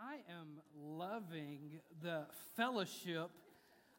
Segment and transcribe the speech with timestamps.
[0.00, 3.30] I am loving the fellowship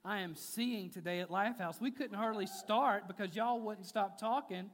[0.07, 1.81] I am seeing today at Lifehouse.
[1.81, 4.69] We couldn't hardly start because y'all wouldn't stop talking.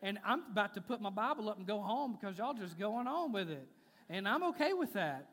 [0.00, 3.06] And I'm about to put my Bible up and go home because y'all just going
[3.06, 3.68] on with it.
[4.08, 5.28] And I'm okay with that.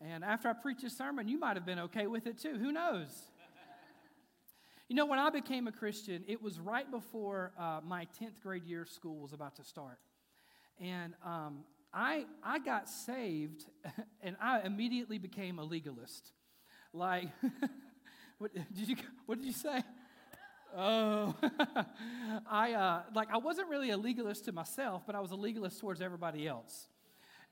[0.00, 2.56] And after I preach this sermon, you might have been okay with it too.
[2.58, 3.10] Who knows?
[4.88, 8.64] You know, when I became a Christian, it was right before uh, my 10th grade
[8.64, 9.98] year of school was about to start.
[10.80, 11.64] And um,
[11.96, 13.64] I, I got saved
[14.22, 16.32] and I immediately became a legalist.
[16.92, 17.28] Like,
[18.38, 19.82] what did you, what did you say?
[20.76, 21.34] Oh,
[22.50, 25.80] I uh, like I wasn't really a legalist to myself, but I was a legalist
[25.80, 26.88] towards everybody else,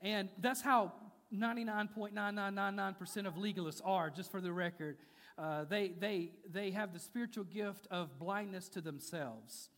[0.01, 0.93] and that's how
[1.33, 4.11] 99.9999% of legalists are.
[4.11, 4.97] Just for the record,
[5.39, 9.69] uh, they they they have the spiritual gift of blindness to themselves.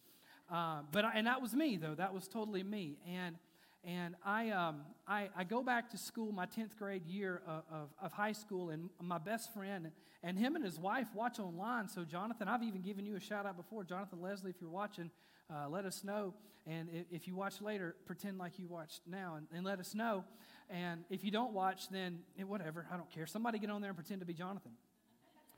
[0.52, 1.96] Uh, but I, and that was me though.
[1.96, 3.38] That was totally me, and
[3.84, 7.90] and I, um, I, I, go back to school, my 10th grade year of, of,
[8.02, 9.92] of, high school, and my best friend
[10.24, 11.88] and him and his wife watch online.
[11.88, 13.84] So, Jonathan, I've even given you a shout out before.
[13.84, 15.10] Jonathan Leslie, if you're watching,
[15.50, 16.34] uh, let us know.
[16.66, 20.26] And if you watch later, pretend like you watched now and, and let us know.
[20.70, 23.26] And if you don't watch, then eh, whatever, I don't care.
[23.26, 24.72] Somebody get on there and pretend to be Jonathan.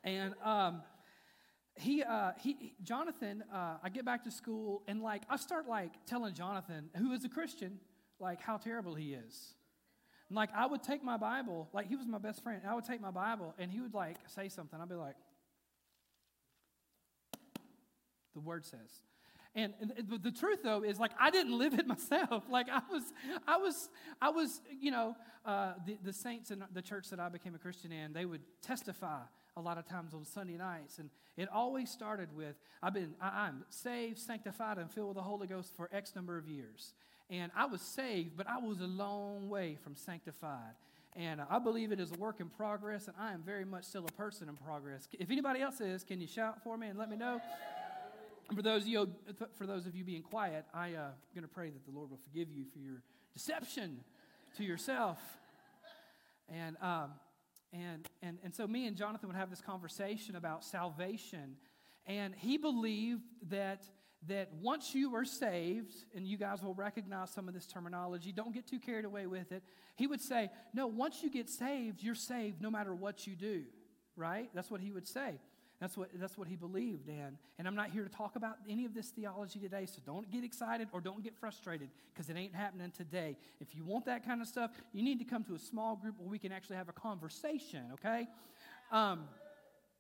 [0.04, 0.83] And um,
[1.76, 5.94] he, uh, he, Jonathan, uh, I get back to school, and like, I start like
[6.06, 7.80] telling Jonathan, who is a Christian,
[8.20, 9.53] like how terrible he is.
[10.30, 12.61] And like I would take my Bible, like he was my best friend.
[12.67, 14.80] I would take my Bible and he would like say something.
[14.80, 15.16] I'd be like,
[18.34, 19.02] the word says.
[19.56, 22.44] And, and the truth though is like I didn't live it myself.
[22.50, 23.03] Like I was,
[23.48, 23.89] I was,
[24.22, 27.59] I was, you know, uh, the, the saints in the church that I became a
[27.59, 29.22] Christian in, they would testify
[29.58, 31.00] a lot of times on Sunday nights.
[31.00, 35.23] And it always started with, I've been, I, I'm saved, sanctified, and filled with the
[35.23, 36.94] Holy Ghost for X number of years.
[37.30, 40.73] And I was saved, but I was a long way from sanctified.
[41.16, 44.05] And I believe it is a work in progress, and I am very much still
[44.08, 45.08] a person in progress.
[45.19, 47.41] If anybody else is, can you shout for me and let me know?
[48.55, 49.09] For those of you,
[49.55, 52.17] for those of you being quiet, uh, am going to pray that the Lord will
[52.17, 53.02] forgive you for your
[53.33, 53.99] deception
[54.58, 55.20] to yourself.
[56.48, 57.11] And, um,
[57.73, 61.58] and, and, and so me and Jonathan would have this conversation about salvation.
[62.08, 63.83] And he believed that
[64.27, 68.53] that once you are saved, and you guys will recognize some of this terminology, don't
[68.53, 69.63] get too carried away with it.
[69.95, 73.63] He would say, No, once you get saved, you're saved no matter what you do,
[74.15, 74.49] right?
[74.53, 75.39] That's what he would say.
[75.80, 77.37] That's what, that's what he believed in.
[77.57, 80.43] And I'm not here to talk about any of this theology today, so don't get
[80.43, 83.37] excited or don't get frustrated because it ain't happening today.
[83.61, 86.15] If you want that kind of stuff, you need to come to a small group
[86.17, 88.27] where we can actually have a conversation, okay?
[88.91, 89.21] Um,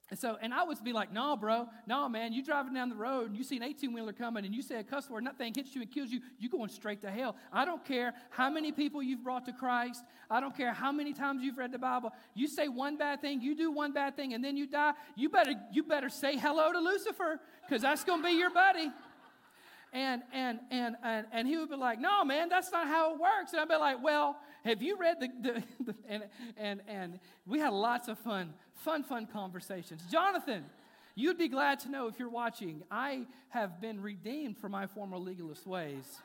[0.09, 2.95] and so, and I would be like, no, bro, no, man, you driving down the
[2.95, 5.27] road and you see an 18 wheeler coming and you say a cuss word and
[5.27, 7.35] that thing hits you and kills you, you going straight to hell.
[7.53, 10.03] I don't care how many people you've brought to Christ.
[10.29, 12.11] I don't care how many times you've read the Bible.
[12.33, 14.93] You say one bad thing, you do one bad thing, and then you die.
[15.15, 18.91] You better, you better say hello to Lucifer because that's going to be your buddy.
[19.91, 23.19] And, and, and, and, and he would be like, no, man, that's not how it
[23.19, 23.53] works.
[23.53, 26.23] And I'd be like, well, have you read the, the, the and,
[26.57, 30.03] and, and we had lots of fun, fun, fun conversations.
[30.11, 30.65] Jonathan,
[31.15, 35.17] you'd be glad to know if you're watching, I have been redeemed from my former
[35.17, 36.19] legalist ways.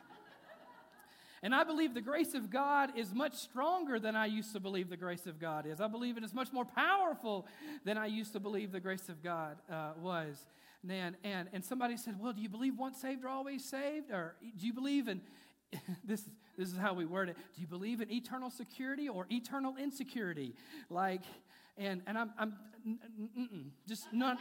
[1.43, 4.89] And I believe the grace of God is much stronger than I used to believe
[4.89, 5.79] the grace of God is.
[5.79, 7.47] I believe it is much more powerful
[7.85, 10.43] than I used to believe the grace of God uh, was.
[10.89, 14.11] And, and, and somebody said, Well, do you believe once saved are always saved?
[14.11, 15.21] Or do you believe in,
[16.05, 19.77] this, this is how we word it, do you believe in eternal security or eternal
[19.77, 20.55] insecurity?
[20.91, 21.23] Like,
[21.77, 22.55] and, and I'm, I'm
[23.89, 24.39] just none,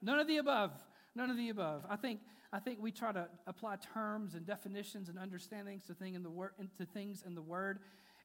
[0.00, 0.72] none of the above.
[1.14, 1.84] None of the above.
[1.88, 2.20] I think,
[2.52, 6.30] I think we try to apply terms and definitions and understandings to, thing in the
[6.30, 7.78] word, to things in the Word.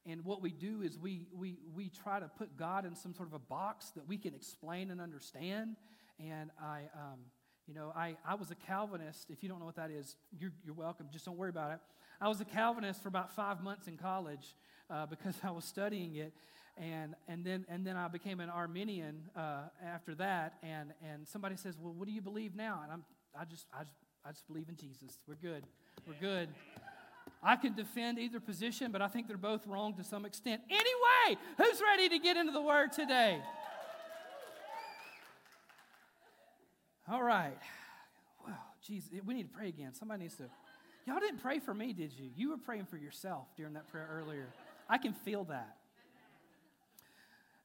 [0.05, 3.27] And what we do is we, we, we try to put God in some sort
[3.29, 5.75] of a box that we can explain and understand.
[6.19, 7.19] And I, um,
[7.67, 9.29] you know, I, I was a Calvinist.
[9.29, 11.07] If you don't know what that is, you're, you're welcome.
[11.11, 11.79] Just don't worry about it.
[12.19, 14.55] I was a Calvinist for about five months in college
[14.89, 16.33] uh, because I was studying it
[16.77, 20.53] and and then and then I became an Arminian uh, after that.
[20.63, 23.03] And and somebody says, "Well, what do you believe now?" And I'm
[23.39, 25.19] I just I just I just believe in Jesus.
[25.27, 25.63] We're good.
[26.07, 26.49] We're good.
[27.43, 30.61] I can defend either position, but I think they're both wrong to some extent.
[30.69, 33.41] Anyway, who's ready to get into the Word today?
[37.11, 37.57] All right.
[38.47, 38.55] Well,
[38.87, 39.93] geez, we need to pray again.
[39.93, 40.43] Somebody needs to.
[41.05, 42.29] Y'all didn't pray for me, did you?
[42.37, 44.47] You were praying for yourself during that prayer earlier.
[44.87, 45.75] I can feel that.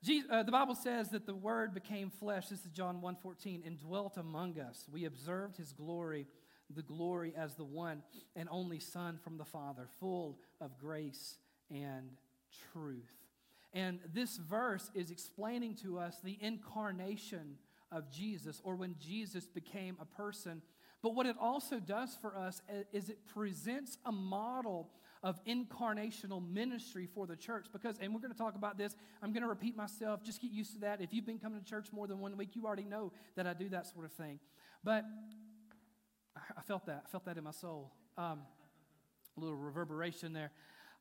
[0.03, 2.49] Jesus, uh, the Bible says that the Word became flesh.
[2.49, 4.85] This is John 1.14, and dwelt among us.
[4.93, 6.27] We observed His glory,
[6.75, 8.03] the glory as the one
[8.35, 11.37] and only Son from the Father, full of grace
[11.71, 12.11] and
[12.73, 13.13] truth.
[13.73, 17.59] And this verse is explaining to us the incarnation
[17.93, 20.63] of Jesus, or when Jesus became a person.
[21.03, 22.63] But what it also does for us
[22.93, 24.91] is it presents a model
[25.23, 27.67] of incarnational ministry for the church.
[27.73, 30.23] Because, and we're going to talk about this, I'm going to repeat myself.
[30.23, 31.01] Just get used to that.
[31.01, 33.55] If you've been coming to church more than one week, you already know that I
[33.55, 34.41] do that sort of thing.
[34.85, 35.05] But
[36.57, 37.05] I felt that.
[37.07, 37.93] I felt that in my soul.
[38.17, 38.41] Um,
[39.37, 40.51] a little reverberation there.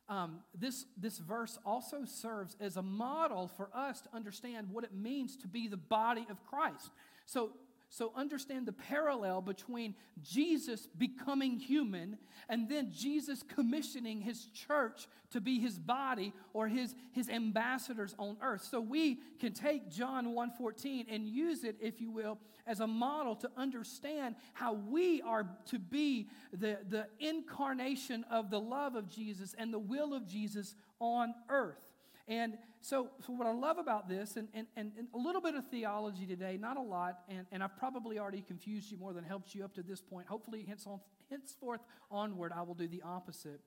[0.08, 4.94] Um, this, this verse also serves as a model for us to understand what it
[4.94, 6.92] means to be the body of Christ.
[7.26, 7.52] So,
[7.90, 12.18] so understand the parallel between Jesus becoming human
[12.50, 18.38] and then Jesus commissioning his church to be his body or his, his ambassadors on
[18.42, 18.64] earth.
[18.64, 23.36] So we can take John 1:14 and use it, if you will, as a model
[23.38, 29.56] to understand how we are to be the, the incarnation of the love of Jesus
[29.58, 31.82] and the will of Jesus on earth.
[32.28, 35.66] And so, so what I love about this, and, and, and, a little bit of
[35.72, 39.56] theology today, not a lot, and, and I've probably already confused you more than helped
[39.56, 40.28] you up to this point.
[40.28, 41.00] Hopefully, hence on,
[41.32, 43.60] henceforth onward, I will do the opposite.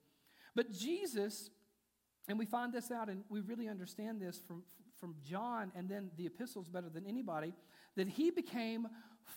[0.54, 1.50] But Jesus,
[2.28, 4.62] and we find this out, and we really understand this from,
[5.00, 7.54] from John and then the epistles better than anybody,
[7.96, 8.86] that he became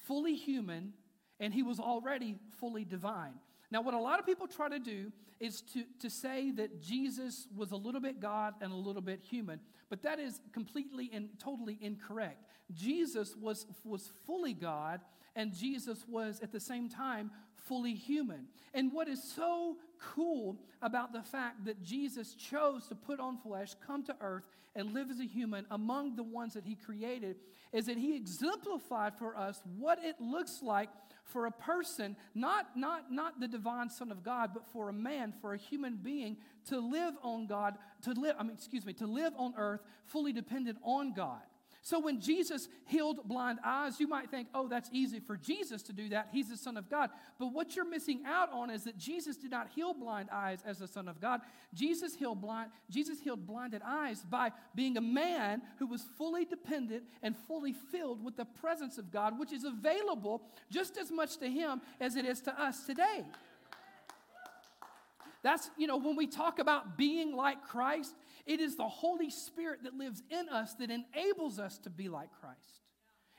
[0.05, 0.93] fully human
[1.39, 3.33] and he was already fully divine.
[3.71, 7.47] Now, what a lot of people try to do is to, to say that Jesus
[7.55, 9.59] was a little bit God and a little bit human,
[9.89, 12.45] but that is completely and totally incorrect.
[12.73, 14.99] Jesus was, was fully God,
[15.35, 18.47] and Jesus was at the same time fully human.
[18.73, 23.75] And what is so cool about the fact that Jesus chose to put on flesh,
[23.85, 24.43] come to earth,
[24.75, 27.37] and live as a human among the ones that he created
[27.73, 30.89] is that he exemplified for us what it looks like
[31.31, 35.33] for a person, not, not, not the divine Son of God, but for a man,
[35.41, 39.07] for a human being to live on God, to live, I mean, excuse me, to
[39.07, 41.41] live on earth fully dependent on God.
[41.83, 45.93] So when Jesus healed blind eyes, you might think, oh, that's easy for Jesus to
[45.93, 46.29] do that.
[46.31, 47.09] He's the Son of God.
[47.39, 50.77] But what you're missing out on is that Jesus did not heal blind eyes as
[50.77, 51.41] the Son of God.
[51.73, 57.03] Jesus healed blind, Jesus healed blinded eyes by being a man who was fully dependent
[57.23, 61.49] and fully filled with the presence of God, which is available just as much to
[61.49, 63.25] him as it is to us today.
[65.43, 68.13] That's, you know, when we talk about being like Christ,
[68.45, 72.29] it is the Holy Spirit that lives in us that enables us to be like
[72.39, 72.81] Christ.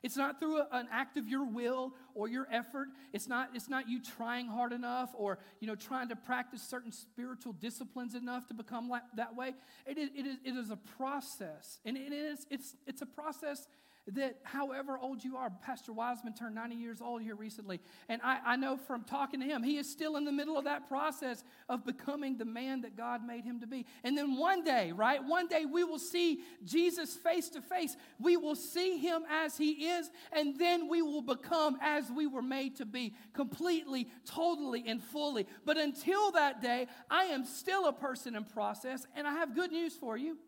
[0.02, 2.88] It's not through a, an act of your will or your effort.
[3.12, 6.90] It's not, it's not you trying hard enough or you know, trying to practice certain
[6.90, 9.54] spiritual disciplines enough to become like, that way.
[9.87, 11.78] It is, it, is, it is a process.
[11.84, 13.69] And it is, it's, it's a process
[14.08, 17.81] that however old you are, Pastor Wiseman turned 90 years old here recently.
[18.08, 20.64] And I, I know from talking to him, he is still in the middle of
[20.64, 23.87] that process of becoming the man that God made him to be.
[24.02, 27.96] And then one day, right, one day we will see Jesus face to face.
[28.19, 32.43] We will see him as he is, and then we will become as we were
[32.43, 35.46] made to be, completely, totally, and fully.
[35.64, 39.70] But until that day, I am still a person in process, and I have good
[39.70, 40.38] news for you.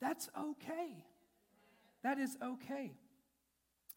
[0.00, 1.05] That's okay.
[2.06, 2.92] That is okay.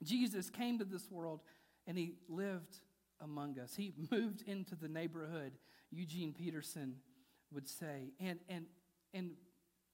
[0.02, 1.42] Jesus came to this world
[1.86, 2.80] and he lived
[3.22, 3.76] among us.
[3.76, 5.52] He moved into the neighborhood,
[5.92, 6.96] Eugene Peterson
[7.54, 8.14] would say.
[8.20, 8.66] And, and,
[9.14, 9.34] and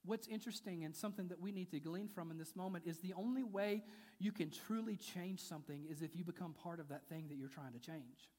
[0.05, 3.13] what's interesting and something that we need to glean from in this moment is the
[3.17, 3.83] only way
[4.17, 7.49] you can truly change something is if you become part of that thing that you're
[7.49, 8.29] trying to change.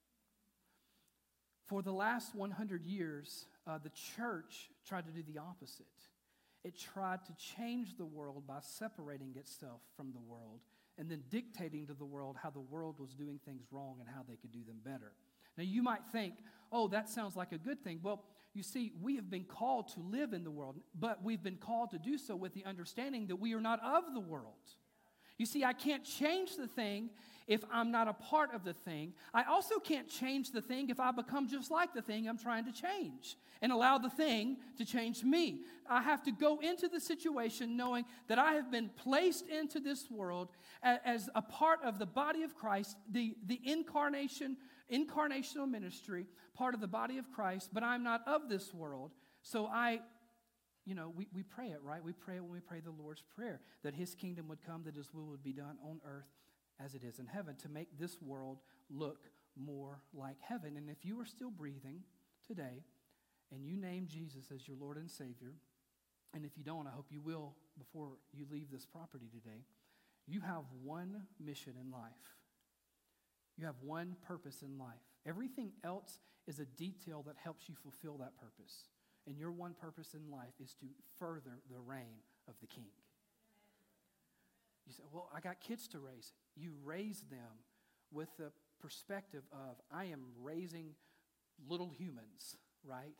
[1.66, 5.84] For the last 100 years, uh, the church tried to do the opposite.
[6.66, 10.62] It tried to change the world by separating itself from the world
[10.98, 14.22] and then dictating to the world how the world was doing things wrong and how
[14.28, 15.12] they could do them better.
[15.56, 16.34] Now, you might think,
[16.72, 18.00] oh, that sounds like a good thing.
[18.02, 21.58] Well, you see, we have been called to live in the world, but we've been
[21.58, 24.54] called to do so with the understanding that we are not of the world.
[25.38, 27.10] You see, I can't change the thing
[27.46, 29.12] if I'm not a part of the thing.
[29.32, 32.64] I also can't change the thing if I become just like the thing I'm trying
[32.64, 35.60] to change and allow the thing to change me.
[35.88, 40.10] I have to go into the situation knowing that I have been placed into this
[40.10, 40.48] world
[40.82, 44.56] as a part of the body of Christ, the, the incarnation,
[44.92, 49.12] incarnational ministry, part of the body of Christ, but I'm not of this world.
[49.42, 50.00] So I
[50.86, 52.02] you know, we, we pray it, right?
[52.02, 54.94] We pray it when we pray the Lord's Prayer that His kingdom would come, that
[54.94, 56.28] His will would be done on earth
[56.82, 59.18] as it is in heaven, to make this world look
[59.56, 60.76] more like heaven.
[60.76, 62.00] And if you are still breathing
[62.46, 62.84] today
[63.50, 65.54] and you name Jesus as your Lord and Savior,
[66.34, 69.64] and if you don't, I hope you will before you leave this property today,
[70.28, 72.12] you have one mission in life.
[73.56, 75.00] You have one purpose in life.
[75.26, 78.84] Everything else is a detail that helps you fulfill that purpose.
[79.26, 80.86] And your one purpose in life is to
[81.18, 82.90] further the reign of the king.
[84.86, 86.32] You say, Well, I got kids to raise.
[86.56, 87.64] You raise them
[88.12, 90.94] with the perspective of, I am raising
[91.68, 93.14] little humans, right?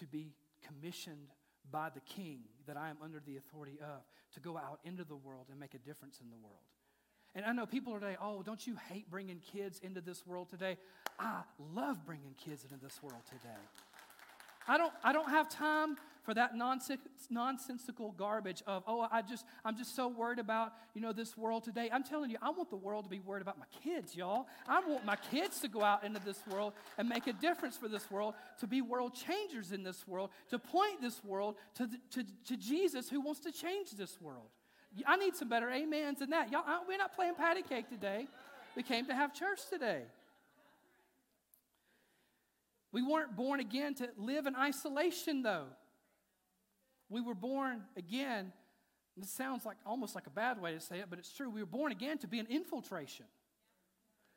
[0.00, 0.32] To be
[0.66, 1.28] commissioned
[1.70, 4.02] by the king that I am under the authority of
[4.34, 6.62] to go out into the world and make a difference in the world.
[7.34, 10.50] And I know people are today, oh, don't you hate bringing kids into this world
[10.50, 10.76] today?
[11.18, 11.42] I
[11.74, 13.60] love bringing kids into this world today.
[14.66, 19.76] I don't, I don't have time for that nonsensical garbage of, oh, I just, I'm
[19.76, 21.90] just so worried about, you know, this world today.
[21.92, 24.46] I'm telling you, I want the world to be worried about my kids, y'all.
[24.66, 27.88] I want my kids to go out into this world and make a difference for
[27.88, 32.24] this world, to be world changers in this world, to point this world to, to,
[32.46, 34.48] to Jesus who wants to change this world.
[35.06, 36.50] I need some better amens than that.
[36.50, 38.28] Y'all, we're not playing patty cake today.
[38.76, 40.02] We came to have church today.
[42.94, 45.64] We weren't born again to live in isolation, though.
[47.08, 48.52] We were born again.
[49.16, 51.50] This sounds like almost like a bad way to say it, but it's true.
[51.50, 53.26] We were born again to be an infiltration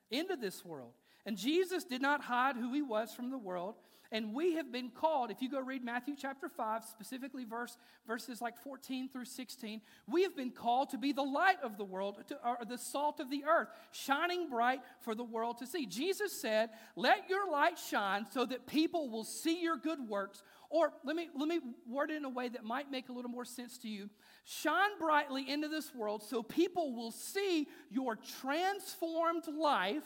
[0.10, 0.94] into this world.
[1.28, 3.76] And Jesus did not hide who he was from the world.
[4.14, 8.42] And we have been called, if you go read Matthew chapter 5, specifically verse, verses
[8.42, 12.24] like 14 through 16, we have been called to be the light of the world,
[12.30, 15.86] to, or the salt of the earth, shining bright for the world to see.
[15.86, 20.42] Jesus said, Let your light shine so that people will see your good works.
[20.70, 23.32] Or let me, let me word it in a way that might make a little
[23.32, 24.10] more sense to you.
[24.46, 30.04] Shine brightly into this world so people will see your transformed life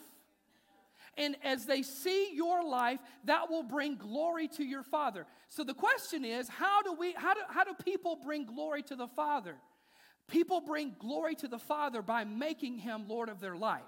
[1.18, 5.26] and as they see your life, that will bring glory to your Father.
[5.50, 8.96] So the question is, how do we how do, how do people bring glory to
[8.96, 9.56] the Father?
[10.28, 13.82] People bring glory to the Father by making him Lord of their life.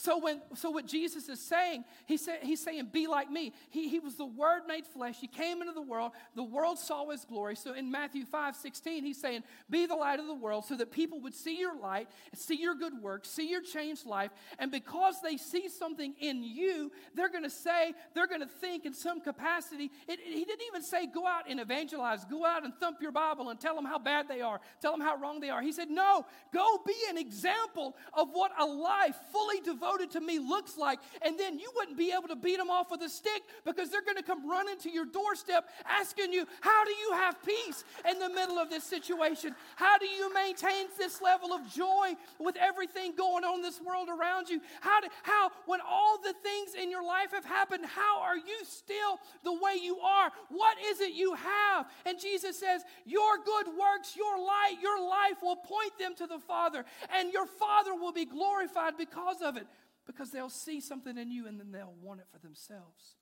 [0.00, 3.52] So when so what Jesus is saying, he said he's saying, be like me.
[3.68, 5.16] He, he was the word made flesh.
[5.20, 6.12] He came into the world.
[6.34, 7.54] The world saw his glory.
[7.54, 10.90] So in Matthew 5, 16, he's saying, be the light of the world so that
[10.90, 14.30] people would see your light, see your good work, see your changed life.
[14.58, 19.20] And because they see something in you, they're gonna say, they're gonna think in some
[19.20, 19.90] capacity.
[20.08, 23.12] It, it, he didn't even say go out and evangelize, go out and thump your
[23.12, 25.60] Bible and tell them how bad they are, tell them how wrong they are.
[25.60, 30.20] He said, No, go be an example of what a life fully devoted devoted to
[30.20, 30.98] me looks like.
[31.22, 34.02] And then you wouldn't be able to beat them off with a stick because they're
[34.02, 38.18] going to come running to your doorstep asking you, How do you have peace in
[38.18, 39.54] the middle of this situation?
[39.76, 44.08] How do you maintain this level of joy with everything going on in this world
[44.08, 44.60] around you?
[44.80, 48.58] How, do, how when all the things in your life have happened, how are you
[48.64, 50.30] still the way you are?
[50.48, 51.86] What is it you have?
[52.06, 56.38] And Jesus says, Your good works, your light, your life will point them to the
[56.38, 59.66] Father, and your Father will be glorified because of it
[60.10, 63.16] because they'll see something in you and then they'll want it for themselves.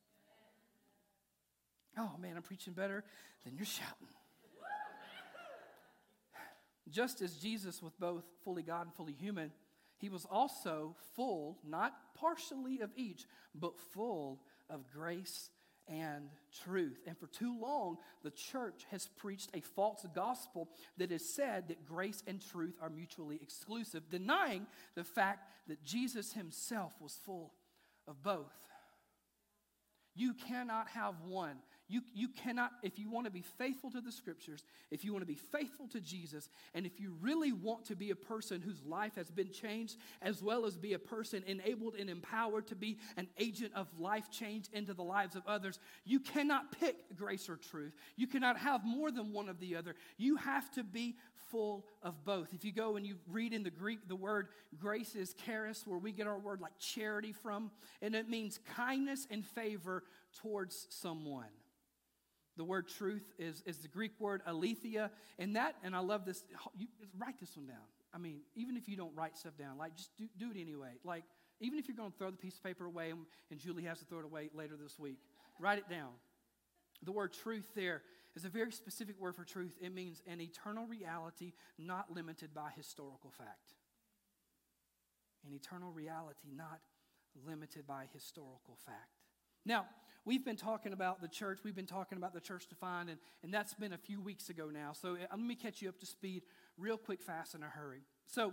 [1.97, 3.05] Oh man, I'm preaching better
[3.45, 4.09] than you're shouting.
[6.91, 9.53] Just as Jesus was both fully God and fully human,
[9.99, 14.41] he was also full, not partially of each, but full
[14.71, 15.51] of grace
[15.89, 16.29] and
[16.65, 16.99] truth.
[17.07, 20.69] And for too long, the church has preached a false gospel
[20.99, 26.33] that has said that grace and truth are mutually exclusive, denying the fact that Jesus
[26.33, 27.53] himself was full
[28.07, 28.53] of both.
[30.15, 31.57] You cannot have one
[31.89, 35.23] you, you cannot, if you want to be faithful to the scriptures, if you want
[35.23, 38.83] to be faithful to Jesus, and if you really want to be a person whose
[38.85, 42.99] life has been changed, as well as be a person enabled and empowered to be
[43.17, 47.57] an agent of life change into the lives of others, you cannot pick grace or
[47.57, 47.95] truth.
[48.17, 49.95] You cannot have more than one of the other.
[50.19, 51.17] You have to be
[51.51, 52.53] full of both.
[52.53, 55.99] If you go and you read in the Greek, the word grace is charis, where
[55.99, 57.71] we get our word like charity from,
[58.03, 60.05] and it means kindness and favor
[60.43, 61.47] towards someone.
[62.59, 65.13] The word truth is, is the Greek word aletheia.
[65.39, 66.43] And that, and I love this,
[66.77, 67.77] you, write this one down.
[68.13, 70.91] I mean, even if you don't write stuff down, like just do, do it anyway.
[71.05, 71.23] Like,
[71.61, 73.21] even if you're going to throw the piece of paper away and,
[73.53, 75.19] and Julie has to throw it away later this week,
[75.61, 76.11] write it down.
[77.05, 78.03] The word truth there
[78.35, 79.77] is a very specific word for truth.
[79.81, 83.75] It means an eternal reality not limited by historical fact.
[85.47, 86.81] An eternal reality not
[87.47, 89.21] limited by historical fact.
[89.65, 89.87] Now,
[90.29, 91.61] we've been talking about the church.
[91.65, 94.69] We've been talking about the church defined, and, and that's been a few weeks ago
[94.71, 94.93] now.
[94.93, 96.43] So uh, let me catch you up to speed
[96.77, 98.03] real quick, fast, in a hurry.
[98.27, 98.53] So,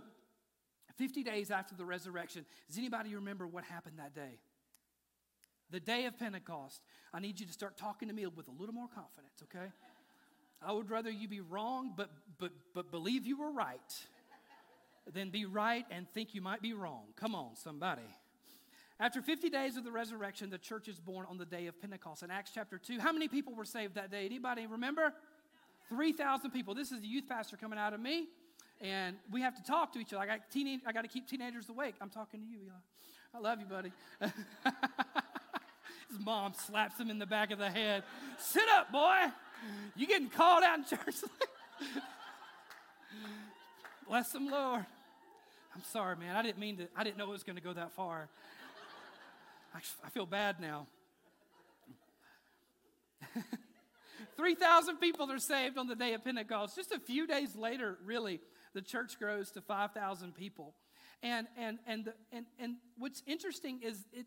[0.96, 4.38] 50 days after the resurrection, does anybody remember what happened that day?
[5.70, 6.80] The day of Pentecost.
[7.12, 9.66] I need you to start talking to me with a little more confidence, okay?
[10.62, 13.78] I would rather you be wrong, but, but, but believe you were right,
[15.12, 17.02] than be right and think you might be wrong.
[17.16, 18.08] Come on, somebody.
[18.98, 22.22] After 50 days of the resurrection, the church is born on the day of Pentecost.
[22.22, 24.24] In Acts chapter 2, how many people were saved that day?
[24.24, 25.12] Anybody remember?
[25.90, 26.74] 3,000 people.
[26.74, 28.28] This is the youth pastor coming out of me,
[28.80, 30.22] and we have to talk to each other.
[30.22, 31.94] I got, teenage, I got to keep teenagers awake.
[32.00, 32.72] I'm talking to you, Eli.
[33.34, 33.92] I love you, buddy.
[36.08, 38.02] His mom slaps him in the back of the head.
[38.38, 39.26] Sit up, boy.
[39.94, 41.16] You getting called out in church?
[44.08, 44.86] Bless him, Lord.
[45.74, 46.34] I'm sorry, man.
[46.34, 48.28] I didn't mean to, I didn't know it was going to go that far.
[49.76, 50.86] I, feel bad now.
[54.36, 56.76] 3,000 people are saved on the day of Pentecost.
[56.76, 58.40] Just a few days later, really,
[58.72, 60.74] the church grows to 5,000 people.
[61.22, 64.24] And, and, and, the, and, and what's interesting is it,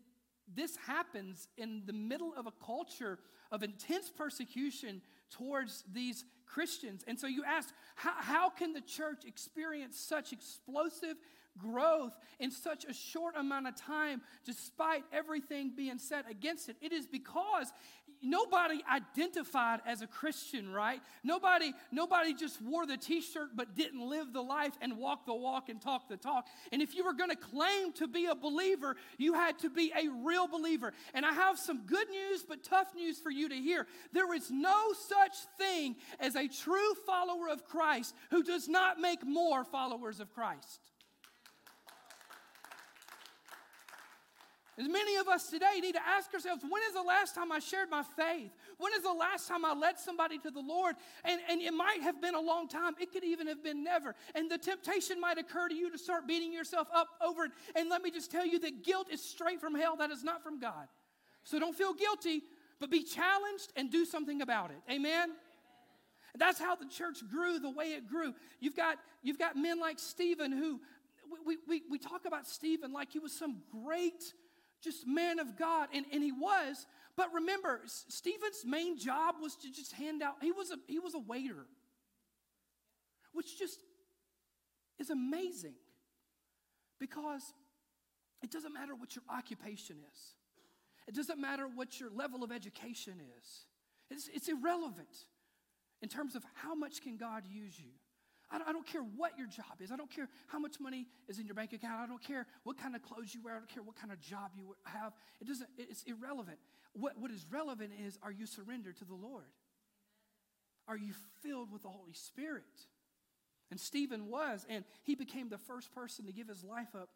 [0.54, 3.18] this happens in the middle of a culture
[3.50, 7.02] of intense persecution towards these Christians.
[7.08, 11.16] And so you ask, how, how can the church experience such explosive
[11.60, 16.76] growth in such a short amount of time despite everything being said against it?
[16.80, 17.72] It is because
[18.22, 21.00] nobody identified as a Christian, right?
[21.24, 25.68] Nobody, nobody just wore the t-shirt but didn't live the life and walk the walk
[25.68, 26.46] and talk the talk.
[26.72, 29.92] And if you were going to claim to be a believer, you had to be
[29.96, 30.92] a real believer.
[31.14, 33.86] And I have some good news but tough news for you to hear.
[34.12, 39.26] There is no such thing as a true follower of Christ who does not make
[39.26, 40.80] more followers of Christ.
[44.80, 47.58] As many of us today need to ask ourselves when is the last time I
[47.58, 48.50] shared my faith?
[48.78, 50.96] When is the last time I led somebody to the Lord?
[51.22, 52.94] And, and it might have been a long time.
[52.98, 54.14] It could even have been never.
[54.34, 57.52] And the temptation might occur to you to start beating yourself up over it.
[57.76, 60.42] And let me just tell you that guilt is straight from hell, that is not
[60.42, 60.88] from God.
[61.44, 62.42] So don't feel guilty,
[62.78, 64.80] but be challenged and do something about it.
[64.90, 65.32] Amen?
[66.38, 68.32] That's how the church grew the way it grew.
[68.60, 70.80] You've got, you've got men like Stephen who,
[71.44, 74.32] we, we, we talk about Stephen like he was some great
[74.82, 76.86] just man of God, and, and he was.
[77.16, 81.14] But remember, Stephen's main job was to just hand out, he was a, he was
[81.14, 81.66] a waiter,
[83.32, 83.78] which just
[84.98, 85.74] is amazing
[86.98, 87.42] because
[88.42, 90.34] it doesn't matter what your occupation is,
[91.06, 93.66] it doesn't matter what your level of education is,
[94.10, 95.26] it's, it's irrelevant
[96.02, 97.92] in terms of how much can God use you.
[98.50, 99.92] I don't, I don't care what your job is.
[99.92, 102.00] I don't care how much money is in your bank account.
[102.00, 103.54] I don't care what kind of clothes you wear.
[103.54, 105.12] I don't care what kind of job you have.
[105.40, 106.58] It doesn't, it's irrelevant.
[106.92, 109.44] What, what is relevant is are you surrendered to the Lord?
[110.88, 112.64] Are you filled with the Holy Spirit?
[113.70, 117.10] And Stephen was, and he became the first person to give his life up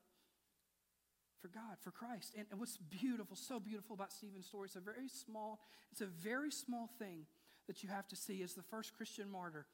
[1.43, 2.35] for God, for Christ.
[2.39, 5.59] And, and what's beautiful, so beautiful about Stephen's story, it's a very small,
[5.91, 7.27] it's a very small thing
[7.67, 9.67] that you have to see as the first Christian martyr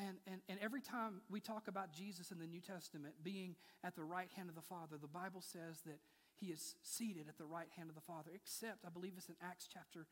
[0.00, 3.94] and, and, and every time we talk about Jesus in the New Testament being at
[3.94, 6.00] the right hand of the Father, the Bible says that
[6.40, 9.36] he is seated at the right hand of the Father, except, I believe it's in
[9.42, 10.06] Acts chapter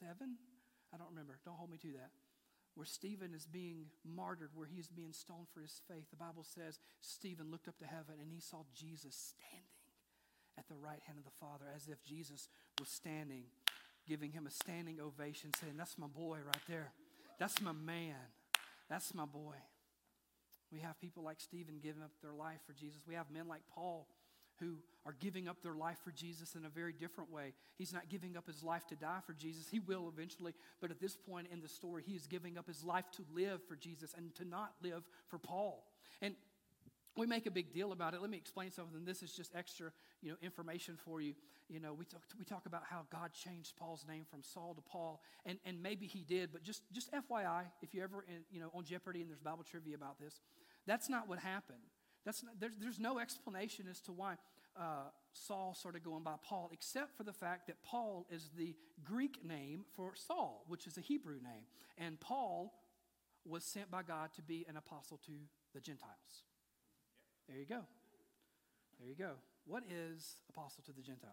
[0.00, 0.16] 7.
[0.92, 1.38] I don't remember.
[1.44, 2.10] Don't hold me to that.
[2.74, 6.10] Where Stephen is being martyred, where he is being stoned for his faith.
[6.10, 9.66] The Bible says Stephen looked up to heaven and he saw Jesus standing
[10.58, 13.44] at the right hand of the Father, as if Jesus was standing,
[14.06, 16.90] giving him a standing ovation, saying, That's my boy right there.
[17.38, 18.16] That's my man.
[18.88, 19.54] That's my boy.
[20.72, 23.00] We have people like Stephen giving up their life for Jesus.
[23.06, 24.06] We have men like Paul
[24.60, 27.54] who are giving up their life for Jesus in a very different way.
[27.76, 29.68] He's not giving up his life to die for Jesus.
[29.70, 32.84] He will eventually, but at this point in the story, he is giving up his
[32.84, 35.84] life to live for Jesus and to not live for Paul.
[36.20, 36.34] And
[37.18, 38.20] we make a big deal about it.
[38.20, 39.04] Let me explain something.
[39.04, 39.90] This is just extra,
[40.22, 41.34] you know, information for you.
[41.68, 44.80] You know, we talk, we talk about how God changed Paul's name from Saul to
[44.80, 48.60] Paul, and, and maybe he did, but just, just FYI, if you ever, in, you
[48.60, 50.40] know, on Jeopardy and there's Bible trivia about this,
[50.86, 51.78] that's not what happened.
[52.24, 54.36] That's not, there's, there's no explanation as to why
[54.78, 59.44] uh, Saul started going by Paul, except for the fact that Paul is the Greek
[59.44, 61.64] name for Saul, which is a Hebrew name.
[61.98, 62.72] And Paul
[63.44, 65.32] was sent by God to be an apostle to
[65.74, 66.44] the Gentiles.
[67.48, 67.80] There you go.
[69.00, 69.32] There you go.
[69.66, 71.32] What is apostle to the Gentiles?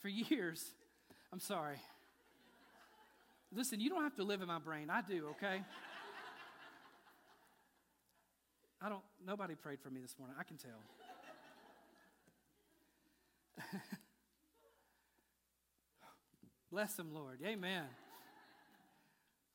[0.00, 0.72] For years,
[1.32, 1.76] I'm sorry.
[3.52, 4.90] Listen, you don't have to live in my brain.
[4.90, 5.62] I do, okay?
[8.82, 10.36] I don't, nobody prayed for me this morning.
[10.38, 10.72] I can tell.
[16.70, 17.38] Bless them, Lord.
[17.46, 17.84] Amen.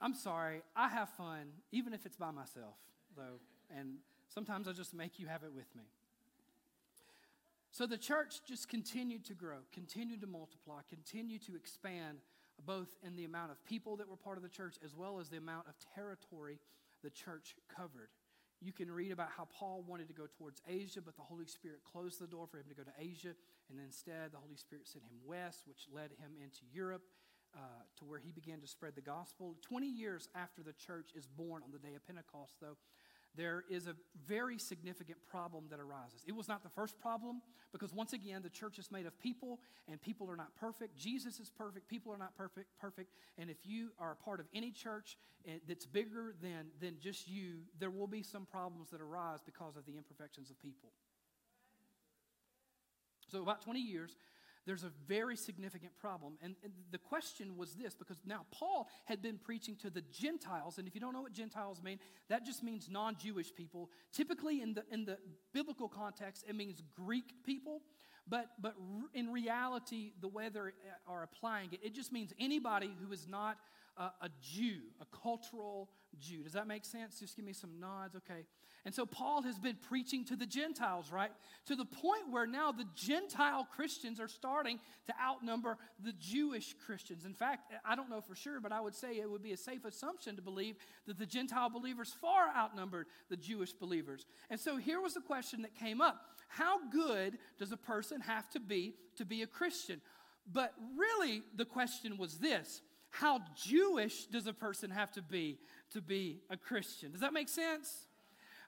[0.02, 2.78] I'm sorry, I have fun, even if it's by myself,
[3.18, 3.40] though,
[3.76, 3.96] and
[4.34, 5.84] sometimes I just make you have it with me.
[7.72, 12.20] So the church just continued to grow, continued to multiply, continued to expand,
[12.66, 15.30] both in the amount of people that were part of the church as well as
[15.30, 16.60] the amount of territory
[17.04, 18.10] the church covered.
[18.62, 21.80] you can read about how Paul wanted to go towards Asia, but the Holy Spirit
[21.90, 23.32] closed the door for him to go to Asia.
[23.70, 27.04] And instead, the Holy Spirit sent him west, which led him into Europe
[27.56, 27.60] uh,
[27.98, 29.56] to where he began to spread the gospel.
[29.62, 32.78] 20 years after the church is born on the day of Pentecost, though,
[33.36, 33.96] there is a
[34.28, 36.24] very significant problem that arises.
[36.28, 39.60] It was not the first problem because once again the church is made of people
[39.88, 40.98] and people are not perfect.
[40.98, 43.14] Jesus is perfect, people are not perfect, perfect.
[43.38, 47.28] And if you are a part of any church eh, that's bigger than than just
[47.28, 50.90] you, there will be some problems that arise because of the imperfections of people.
[53.32, 54.16] So about 20 years
[54.66, 56.38] there's a very significant problem.
[56.42, 60.78] And, and, the question was this because now Paul had been preaching to the Gentiles.
[60.78, 63.90] And if you don't know what Gentiles mean, that just means non Jewish people.
[64.12, 65.18] Typically, in the, in the
[65.54, 67.82] biblical context, it means Greek people.
[68.28, 68.76] But, but
[69.14, 70.64] in reality, the way they uh,
[71.08, 73.58] are applying it, it just means anybody who is not
[74.00, 76.44] a, a Jew, a cultural Jew.
[76.44, 77.20] Does that make sense?
[77.20, 78.16] Just give me some nods.
[78.16, 78.46] Okay.
[78.86, 81.32] And so Paul has been preaching to the Gentiles, right?
[81.66, 87.26] To the point where now the Gentile Christians are starting to outnumber the Jewish Christians.
[87.26, 89.58] In fact, I don't know for sure, but I would say it would be a
[89.58, 94.26] safe assumption to believe that the Gentile believers far outnumbered the Jewish believers.
[94.50, 98.50] And so here was the question that came up How good does a person have
[98.52, 100.00] to be to be a Christian?
[100.52, 105.58] But really, the question was this How Jewish does a person have to be
[105.94, 107.12] to be a Christian?
[107.12, 108.08] Does that make sense?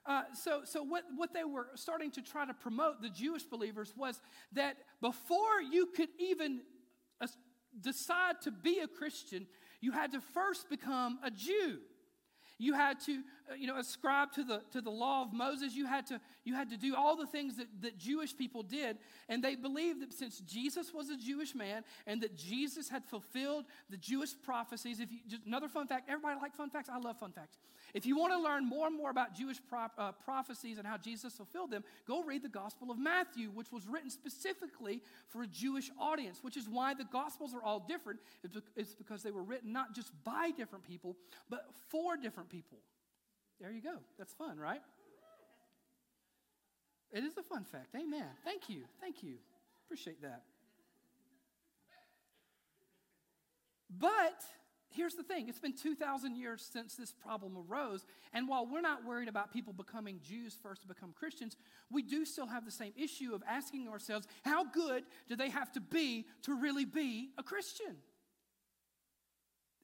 [0.04, 3.94] Uh, so, so what, what they were starting to try to promote, the Jewish believers,
[3.96, 4.20] was
[4.52, 6.62] that before you could even
[7.20, 7.28] uh,
[7.80, 9.46] decide to be a Christian,
[9.80, 11.78] you had to first become a Jew.
[12.62, 13.12] You had to,
[13.50, 15.74] uh, you know, ascribe to the, to the law of Moses.
[15.74, 18.98] You had to, you had to do all the things that, that Jewish people did.
[19.28, 23.64] And they believed that since Jesus was a Jewish man and that Jesus had fulfilled
[23.90, 26.88] the Jewish prophecies, if you, just another fun fact, everybody like fun facts?
[26.88, 27.58] I love fun facts.
[27.94, 31.34] If you want to learn more and more about Jewish uh, prophecies and how Jesus
[31.34, 35.90] fulfilled them, go read the Gospel of Matthew, which was written specifically for a Jewish
[36.00, 38.20] audience, which is why the Gospels are all different.
[38.76, 41.16] It's because they were written not just by different people,
[41.50, 42.78] but for different people.
[43.60, 43.98] There you go.
[44.18, 44.80] That's fun, right?
[47.12, 47.94] It is a fun fact.
[47.94, 48.26] Amen.
[48.42, 48.84] Thank you.
[49.00, 49.34] Thank you.
[49.84, 50.44] Appreciate that.
[53.90, 54.42] But
[54.94, 58.04] here's the thing it's been 2,000 years since this problem arose.
[58.32, 61.56] And while we're not worried about people becoming Jews first to become Christians,
[61.90, 65.72] we do still have the same issue of asking ourselves how good do they have
[65.72, 67.96] to be to really be a Christian?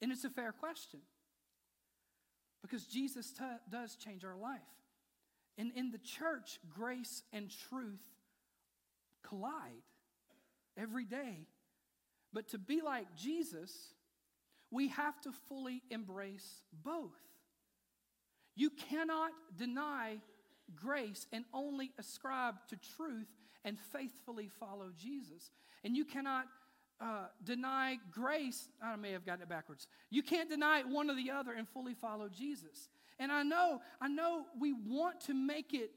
[0.00, 1.00] And it's a fair question
[2.62, 4.60] because Jesus t- does change our life.
[5.56, 8.04] And in the church, grace and truth
[9.22, 9.82] collide
[10.76, 11.46] every day.
[12.32, 13.72] But to be like Jesus,
[14.70, 17.16] we have to fully embrace both.
[18.54, 20.18] You cannot deny
[20.74, 23.28] grace and only ascribe to truth
[23.64, 25.50] and faithfully follow Jesus.
[25.84, 26.46] And you cannot
[27.00, 28.68] uh, deny grace.
[28.82, 29.86] I may have gotten it backwards.
[30.10, 32.88] You can't deny one or the other and fully follow Jesus.
[33.18, 35.90] And I know, I know we want to make it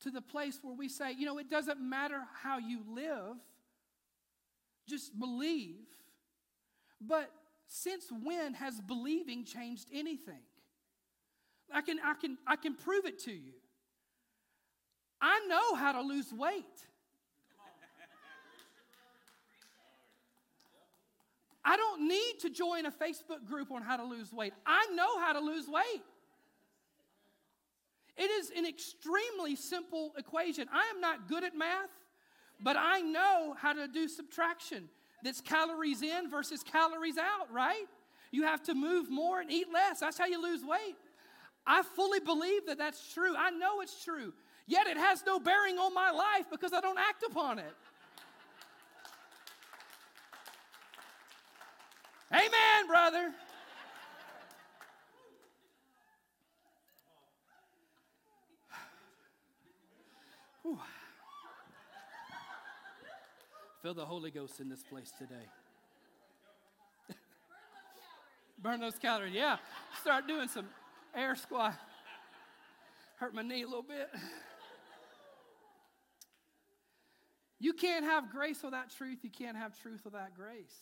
[0.00, 3.36] to the place where we say, you know, it doesn't matter how you live,
[4.88, 5.76] just believe.
[7.00, 7.30] But
[7.66, 10.40] since when has believing changed anything?
[11.72, 13.52] I can, I can, I can prove it to you.
[15.20, 16.64] I know how to lose weight.
[21.64, 24.52] I don't need to join a Facebook group on how to lose weight.
[24.64, 26.02] I know how to lose weight.
[28.16, 30.68] It is an extremely simple equation.
[30.72, 31.90] I am not good at math,
[32.60, 34.88] but I know how to do subtraction
[35.22, 37.86] that's calories in versus calories out, right?
[38.30, 40.00] You have to move more and eat less.
[40.00, 40.96] That's how you lose weight.
[41.66, 43.34] I fully believe that that's true.
[43.36, 44.32] I know it's true.
[44.66, 47.74] Yet it has no bearing on my life because I don't act upon it.
[52.32, 53.32] Amen, brother.
[60.62, 60.78] Whew.
[63.86, 65.46] Feel the Holy Ghost in this place today.
[68.60, 69.32] Burn those calories.
[69.32, 69.58] Yeah.
[70.00, 70.66] Start doing some
[71.14, 71.76] air squat.
[73.20, 74.10] Hurt my knee a little bit.
[77.60, 79.20] You can't have grace without truth.
[79.22, 80.74] You can't have truth without grace.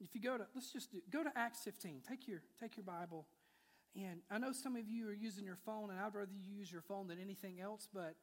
[0.00, 2.00] If you go to, let's just do, go to Acts 15.
[2.08, 3.26] Take your, take your Bible.
[3.94, 6.72] And I know some of you are using your phone, and I'd rather you use
[6.72, 8.16] your phone than anything else, but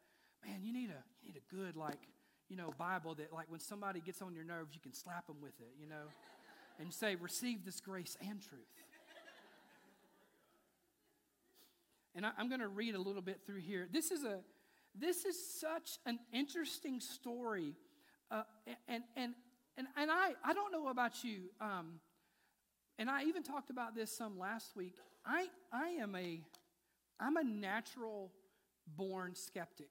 [0.45, 1.99] man, you need a you need a good like
[2.49, 5.37] you know Bible that like when somebody gets on your nerves, you can slap them
[5.41, 6.07] with it, you know,
[6.79, 8.61] and say, "Receive this grace and truth."
[12.15, 13.87] And I, am going to read a little bit through here.
[13.91, 14.39] This is a
[14.99, 17.75] this is such an interesting story,
[18.31, 18.43] uh,
[18.87, 19.33] and and
[19.77, 21.99] and and I I don't know about you, um,
[22.97, 24.95] and I even talked about this some last week.
[25.25, 26.41] I I am a
[27.19, 28.31] I'm a natural
[28.95, 29.89] born skeptic.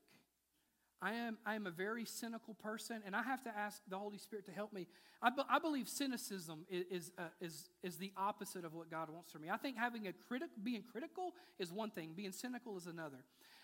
[1.02, 4.18] I am, I am a very cynical person, and I have to ask the Holy
[4.18, 4.86] Spirit to help me.
[5.20, 9.10] I, be, I believe cynicism is, is, uh, is, is the opposite of what God
[9.10, 9.50] wants for me.
[9.50, 13.18] I think having a critic, being critical is one thing, being cynical is another.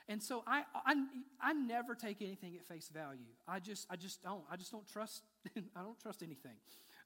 [0.08, 0.94] And so I, I,
[1.40, 3.20] I never take anything at face value.
[3.48, 4.42] I just, I just don't.
[4.50, 5.22] I just don't trust,
[5.56, 6.56] I don't trust anything.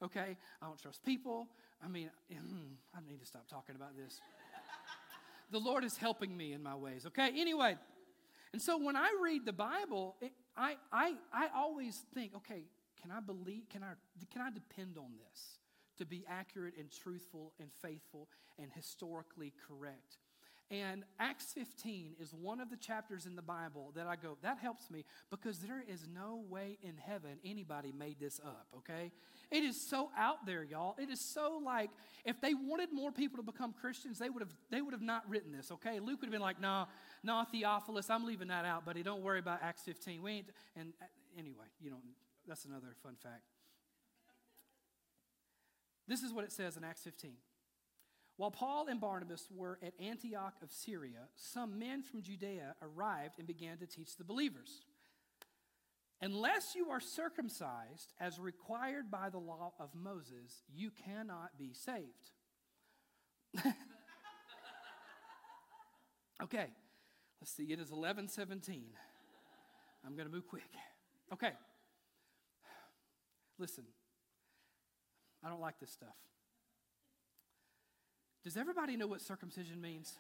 [0.03, 0.37] Okay?
[0.61, 1.49] I don't trust people.
[1.85, 4.21] I mean, I need to stop talking about this.
[5.53, 7.07] the Lord is helping me in my ways.
[7.07, 7.31] Okay?
[7.37, 7.77] Anyway.
[8.53, 12.65] And so when I read the Bible, it, I, I, I always think, okay,
[13.01, 13.93] can I believe, can I,
[14.33, 15.59] can I depend on this
[15.99, 18.29] to be accurate and truthful and faithful
[18.59, 20.19] and historically correct?
[20.69, 24.59] And Acts 15 is one of the chapters in the Bible that I go, that
[24.59, 29.13] helps me because there is no way in heaven anybody made this up, okay?
[29.53, 30.97] It is so out there, y'all.
[30.99, 31.91] It is so like
[32.25, 35.23] if they wanted more people to become Christians, they would have they would have not
[35.31, 36.01] written this, okay?
[36.01, 36.87] Luke would have been like, "No, nah,
[37.23, 39.05] no, nah, Theophilus, I'm leaving that out, buddy.
[39.05, 40.21] Don't worry about Acts 15.
[40.21, 41.05] We ain't and uh,
[41.39, 41.99] anyway, you know,
[42.45, 43.43] that's another fun fact.
[46.09, 47.35] This is what it says in Acts 15.
[48.37, 53.47] While Paul and Barnabas were at Antioch of Syria, some men from Judea arrived and
[53.47, 54.83] began to teach the believers.
[56.21, 62.31] Unless you are circumcised as required by the law of Moses, you cannot be saved.
[66.43, 66.67] okay,
[67.41, 67.65] let's see.
[67.65, 68.83] It is 11:17.
[70.07, 70.71] I'm going to move quick.
[71.33, 71.53] Okay.
[73.59, 73.85] Listen.
[75.45, 76.17] I don't like this stuff.
[78.47, 80.19] Does everybody know what circumcision means?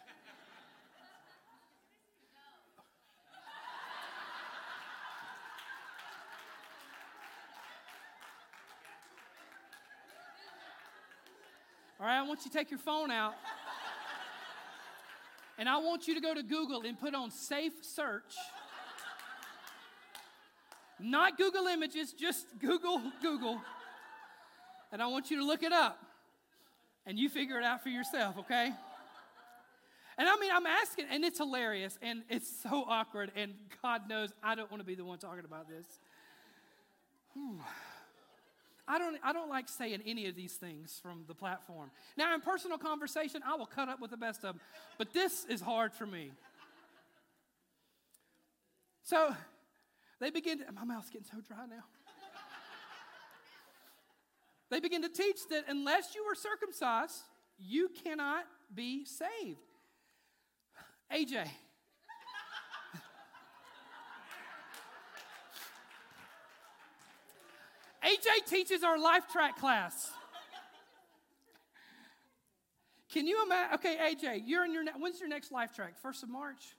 [12.00, 13.34] All right, I want you to take your phone out.
[15.56, 18.34] And I want you to go to Google and put on safe search.
[20.98, 23.60] Not Google Images, just Google, Google.
[24.90, 26.05] And I want you to look it up
[27.06, 28.72] and you figure it out for yourself, okay?
[30.18, 34.32] And I mean, I'm asking, and it's hilarious, and it's so awkward, and God knows
[34.42, 35.86] I don't want to be the one talking about this.
[38.88, 41.90] I don't, I don't like saying any of these things from the platform.
[42.16, 44.60] Now, in personal conversation, I will cut up with the best of them,
[44.96, 46.32] but this is hard for me.
[49.02, 49.34] So
[50.18, 51.84] they begin, to, my mouth's getting so dry now.
[54.70, 57.22] They begin to teach that unless you are circumcised,
[57.58, 59.58] you cannot be saved.
[61.12, 61.48] AJ.
[68.04, 70.10] AJ teaches our life track class.
[73.12, 73.74] Can you imagine?
[73.76, 75.94] Okay, AJ, you're in your ne- when's your next life track?
[76.02, 76.74] First of March,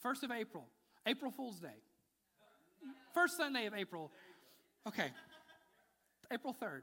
[0.00, 0.66] first of April,
[1.06, 1.68] April Fool's Day,
[3.14, 4.10] first Sunday of April.
[4.88, 5.10] Okay,
[6.32, 6.82] April third.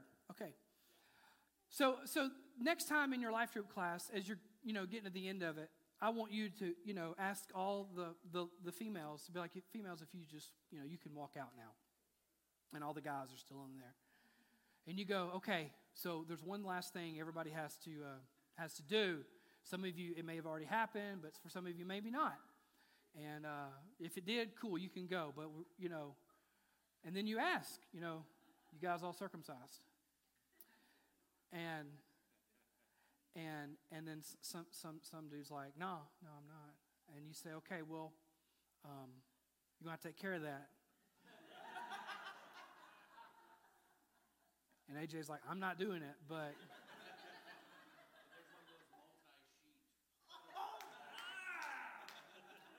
[1.70, 5.10] So, so next time in your life group class, as you're, you know, getting to
[5.10, 8.72] the end of it, I want you to, you know, ask all the, the, the
[8.72, 11.70] females to be like, females, if you just, you know, you can walk out now.
[12.74, 13.94] And all the guys are still in there.
[14.86, 18.18] And you go, okay, so there's one last thing everybody has to, uh,
[18.56, 19.18] has to do.
[19.64, 22.38] Some of you, it may have already happened, but for some of you, maybe not.
[23.16, 25.32] And uh, if it did, cool, you can go.
[25.34, 25.46] But,
[25.78, 26.14] you know,
[27.04, 28.22] and then you ask, you know,
[28.72, 29.82] you guys all circumcised?
[31.52, 31.88] And
[33.34, 36.74] and and then some some some dude's like, no, no, I'm not.
[37.16, 38.12] And you say, okay, well,
[38.84, 39.10] um,
[39.78, 40.68] you're gonna have to take care of that.
[44.88, 46.54] and AJ's like, I'm not doing it, but.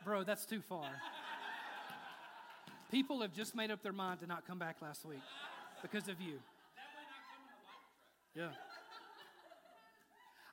[0.06, 0.90] Bro, that's too far.
[2.92, 5.22] People have just made up their mind to not come back last week
[5.82, 6.40] because of you.
[8.36, 8.50] Yeah.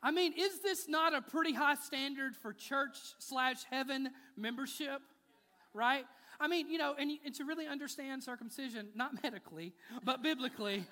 [0.03, 5.01] I mean, is this not a pretty high standard for church slash heaven membership?
[5.75, 6.05] Right?
[6.39, 9.73] I mean, you know, and, and to really understand circumcision, not medically,
[10.05, 10.85] but biblically,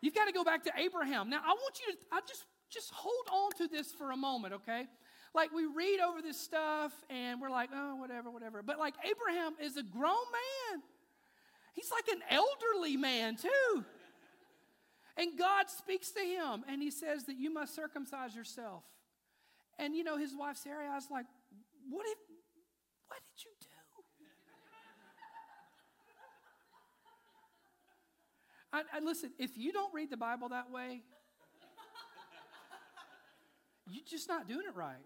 [0.00, 1.30] you've got to go back to Abraham.
[1.30, 4.54] Now, I want you to, I just, just hold on to this for a moment,
[4.54, 4.86] okay?
[5.34, 8.62] Like, we read over this stuff and we're like, oh, whatever, whatever.
[8.62, 10.82] But, like, Abraham is a grown man.
[11.72, 13.84] He's like an elderly man, too.
[15.16, 18.82] And God speaks to him and he says that you must circumcise yourself.
[19.78, 21.26] And you know, his wife Sarah, I was like,
[21.88, 22.18] what if,
[23.08, 23.68] what did you do?
[28.74, 31.02] I, I, listen, if you don't read the Bible that way,
[33.88, 34.96] you're just not doing it right.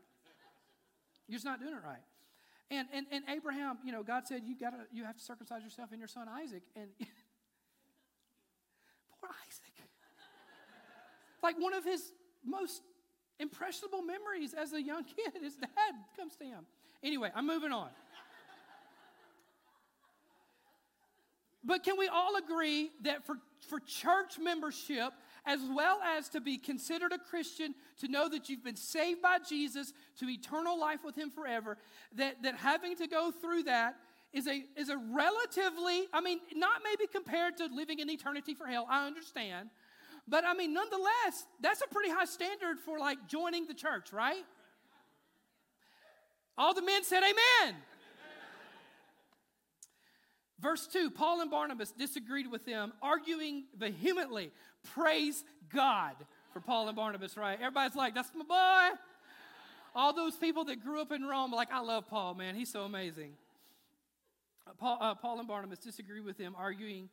[1.27, 2.01] You're just not doing it right.
[2.71, 5.91] And, and, and Abraham, you know, God said, you, gotta, you have to circumcise yourself
[5.91, 6.63] and your son Isaac.
[6.75, 6.89] And
[9.21, 9.68] poor Isaac.
[11.43, 12.13] Like one of his
[12.45, 12.83] most
[13.39, 16.67] impressionable memories as a young kid, his dad comes to him.
[17.03, 17.89] Anyway, I'm moving on.
[21.65, 23.37] But can we all agree that for,
[23.69, 25.13] for church membership,
[25.45, 29.39] as well as to be considered a Christian, to know that you've been saved by
[29.47, 31.77] Jesus to eternal life with Him forever,
[32.15, 33.97] that, that having to go through that
[34.33, 38.67] is a, is a relatively, I mean, not maybe compared to living in eternity for
[38.67, 39.71] hell, I understand.
[40.29, 44.45] But I mean, nonetheless, that's a pretty high standard for like joining the church, right?
[46.57, 47.77] All the men said, Amen.
[50.61, 54.51] Verse 2 Paul and Barnabas disagreed with them, arguing vehemently.
[54.93, 56.15] Praise God
[56.53, 57.59] for Paul and Barnabas, right?
[57.59, 58.97] Everybody's like, That's my boy.
[59.95, 62.55] All those people that grew up in Rome, like, I love Paul, man.
[62.55, 63.33] He's so amazing.
[64.79, 67.09] Paul, uh, Paul and Barnabas disagreed with them, arguing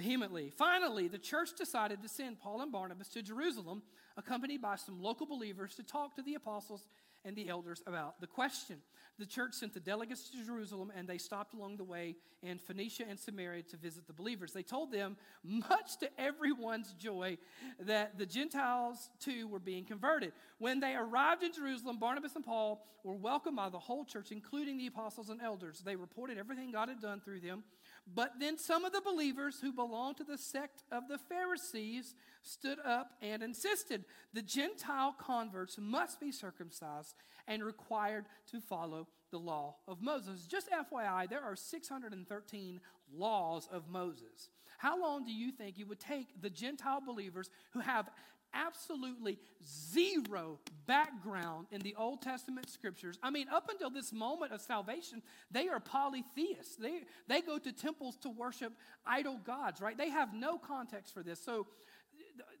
[0.00, 0.50] vehemently.
[0.56, 3.82] Finally, the church decided to send Paul and Barnabas to Jerusalem,
[4.16, 6.86] accompanied by some local believers, to talk to the apostles
[7.24, 8.76] and the elders about the question.
[9.18, 13.04] The church sent the delegates to Jerusalem, and they stopped along the way in Phoenicia
[13.06, 14.54] and Samaria to visit the believers.
[14.54, 17.36] They told them, much to everyone's joy,
[17.80, 20.32] that the Gentiles too were being converted.
[20.58, 24.78] When they arrived in Jerusalem, Barnabas and Paul were welcomed by the whole church, including
[24.78, 25.80] the apostles and elders.
[25.80, 27.64] They reported everything God had done through them.
[28.06, 32.78] But then some of the believers who belonged to the sect of the Pharisees stood
[32.84, 37.14] up and insisted the Gentile converts must be circumcised
[37.46, 40.46] and required to follow the law of Moses.
[40.46, 42.80] Just FYI, there are 613
[43.12, 44.50] laws of Moses.
[44.78, 48.08] How long do you think it would take the Gentile believers who have
[48.54, 53.18] absolutely zero background in the Old Testament scriptures.
[53.22, 56.76] I mean, up until this moment of salvation, they are polytheists.
[56.76, 58.72] They, they go to temples to worship
[59.06, 59.96] idol gods, right?
[59.96, 61.42] They have no context for this.
[61.44, 61.66] So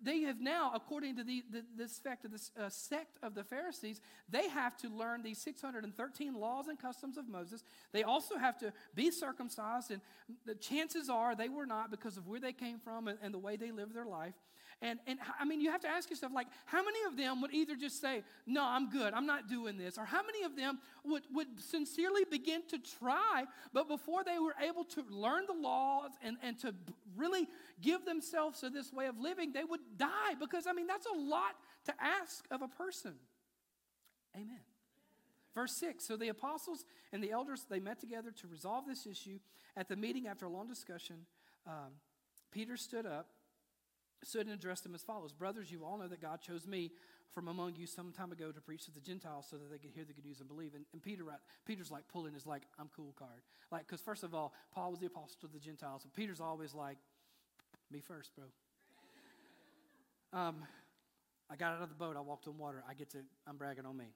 [0.02, 3.44] they have now, according to the, the this sect of, this, uh, sect of the
[3.44, 7.62] Pharisees, they have to learn these 613 laws and customs of Moses.
[7.92, 10.00] They also have to be circumcised, and
[10.46, 13.38] the chances are they were not because of where they came from and, and the
[13.38, 14.34] way they lived their life.
[14.82, 17.52] And, and I mean, you have to ask yourself, like, how many of them would
[17.52, 19.98] either just say, No, I'm good, I'm not doing this?
[19.98, 24.54] Or how many of them would, would sincerely begin to try, but before they were
[24.66, 26.74] able to learn the laws and, and to
[27.14, 27.46] really
[27.82, 30.34] give themselves to this way of living, they would die?
[30.38, 33.14] Because, I mean, that's a lot to ask of a person.
[34.34, 34.60] Amen.
[35.54, 39.40] Verse 6 So the apostles and the elders, they met together to resolve this issue.
[39.76, 41.26] At the meeting, after a long discussion,
[41.66, 41.92] um,
[42.50, 43.28] Peter stood up
[44.24, 46.92] stood and addressed them as follows Brothers, you all know that God chose me
[47.32, 49.90] from among you some time ago to preach to the Gentiles so that they could
[49.94, 50.74] hear the good news and believe.
[50.74, 51.24] And, and Peter,
[51.64, 53.42] Peter's like pulling his like, I'm cool card.
[53.70, 56.02] Like, because first of all, Paul was the apostle to the Gentiles.
[56.04, 56.98] And Peter's always like,
[57.90, 58.46] me first, bro.
[60.32, 60.56] Um,
[61.50, 62.16] I got out of the boat.
[62.16, 62.82] I walked on water.
[62.88, 64.06] I get to, I'm bragging on me.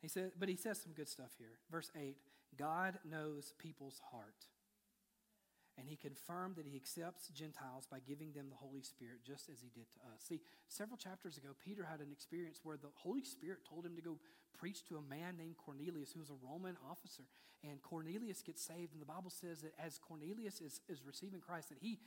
[0.00, 1.58] He said, but he says some good stuff here.
[1.70, 2.16] Verse 8
[2.56, 4.46] God knows people's heart
[5.78, 9.60] and he confirmed that he accepts Gentiles by giving them the Holy Spirit just as
[9.60, 10.24] he did to us.
[10.24, 14.02] See, several chapters ago, Peter had an experience where the Holy Spirit told him to
[14.02, 14.16] go
[14.56, 17.24] preach to a man named Cornelius who was a Roman officer.
[17.64, 21.70] And Cornelius gets saved, and the Bible says that as Cornelius is, is receiving Christ,
[21.70, 21.98] that he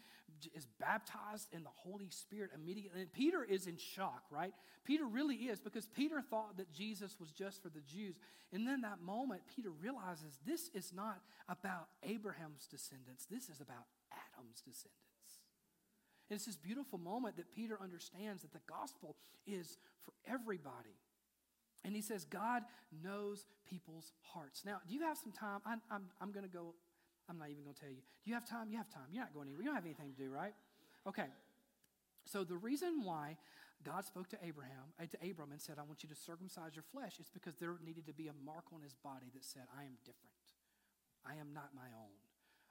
[0.56, 3.02] is baptized in the Holy Spirit immediately.
[3.02, 4.54] And Peter is in shock, right?
[4.86, 8.16] Peter really is because Peter thought that Jesus was just for the Jews.
[8.54, 13.86] And then that moment, Peter realizes this is not about Abraham's descendants, this is about
[14.12, 15.00] Adam's descendants.
[16.30, 19.16] And it's this beautiful moment that Peter understands that the gospel
[19.48, 20.96] is for everybody.
[21.86, 22.63] And he says, God
[23.04, 24.63] knows people's hearts.
[24.65, 25.62] Now, do you have some time?
[25.66, 26.74] I'm, I'm, I'm going to go,
[27.30, 28.03] I'm not even going to tell you.
[28.24, 28.70] Do you have time?
[28.70, 29.08] You have time.
[29.12, 29.64] You're not going anywhere.
[29.64, 30.53] You don't have anything to do, right?
[31.08, 31.28] Okay.
[32.26, 33.38] So the reason why
[33.84, 36.84] God spoke to Abraham, uh, to Abram and said, I want you to circumcise your
[36.91, 39.84] flesh, is because there needed to be a mark on his body that said, I
[39.84, 40.36] am different.
[41.26, 42.12] I am not my own.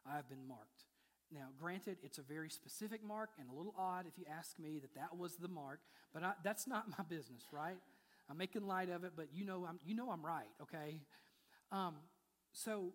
[0.05, 0.85] I have been marked.
[1.33, 4.79] Now, granted, it's a very specific mark and a little odd if you ask me
[4.81, 5.81] that that was the mark,
[6.13, 7.77] but I, that's not my business, right?
[8.31, 11.01] I'm making light of it, but you know I'm, you know I'm right, okay?
[11.73, 11.95] Um,
[12.53, 12.93] so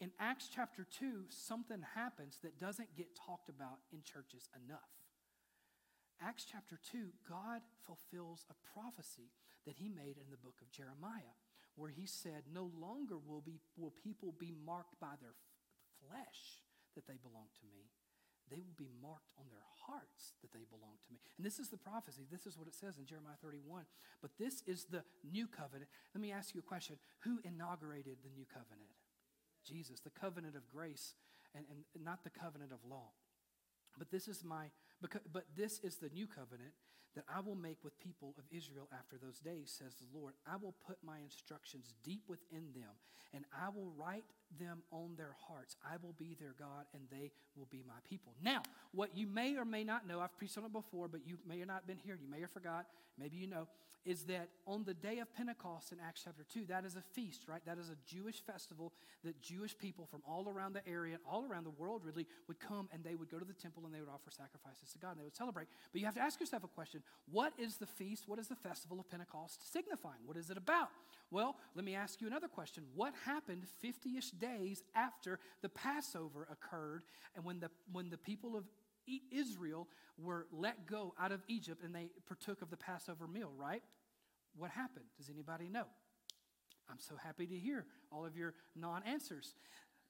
[0.00, 4.90] in Acts chapter 2, something happens that doesn't get talked about in churches enough.
[6.20, 9.30] Acts chapter 2, God fulfills a prophecy
[9.66, 11.34] that he made in the book of Jeremiah,
[11.76, 16.62] where he said, No longer will, be, will people be marked by their f- flesh
[16.94, 17.90] that they belong to me.
[18.50, 21.18] They will be marked on their hearts that they belong to me.
[21.36, 22.26] And this is the prophecy.
[22.30, 23.84] This is what it says in Jeremiah 31.
[24.20, 25.88] But this is the new covenant.
[26.14, 28.92] Let me ask you a question Who inaugurated the new covenant?
[29.64, 31.14] Jesus, the covenant of grace
[31.54, 33.16] and, and not the covenant of law.
[33.98, 34.68] But this is my
[35.00, 36.72] but this is the new covenant
[37.14, 40.34] that I will make with people of Israel after those days, says the Lord.
[40.46, 42.90] I will put my instructions deep within them,
[43.32, 44.24] and I will write
[44.58, 45.76] them on their hearts.
[45.84, 48.34] I will be their God, and they will be my people.
[48.42, 51.38] Now, what you may or may not know, I've preached on it before, but you
[51.46, 52.86] may have not have been here, you may have forgot,
[53.18, 53.66] maybe you know,
[54.04, 57.48] is that on the day of Pentecost in Acts chapter 2, that is a feast,
[57.48, 57.64] right?
[57.64, 58.92] That is a Jewish festival
[59.24, 62.88] that Jewish people from all around the area, all around the world really, would come
[62.92, 65.20] and they would go to the temple and they would offer sacrifices to God and
[65.20, 65.68] they would celebrate.
[65.92, 68.24] But you have to ask yourself a question what is the feast?
[68.28, 70.20] What is the festival of Pentecost signifying?
[70.26, 70.90] What is it about?
[71.30, 72.84] Well, let me ask you another question.
[72.94, 74.43] What happened 50 ish days
[74.94, 77.02] after the Passover occurred
[77.34, 78.64] and when the, when the people of
[79.30, 83.82] Israel were let go out of Egypt and they partook of the Passover meal, right?
[84.56, 85.06] What happened?
[85.18, 85.84] Does anybody know?
[86.90, 89.54] I'm so happy to hear all of your non answers.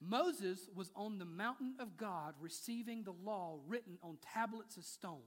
[0.00, 5.22] Moses was on the mountain of God receiving the law written on tablets of stone.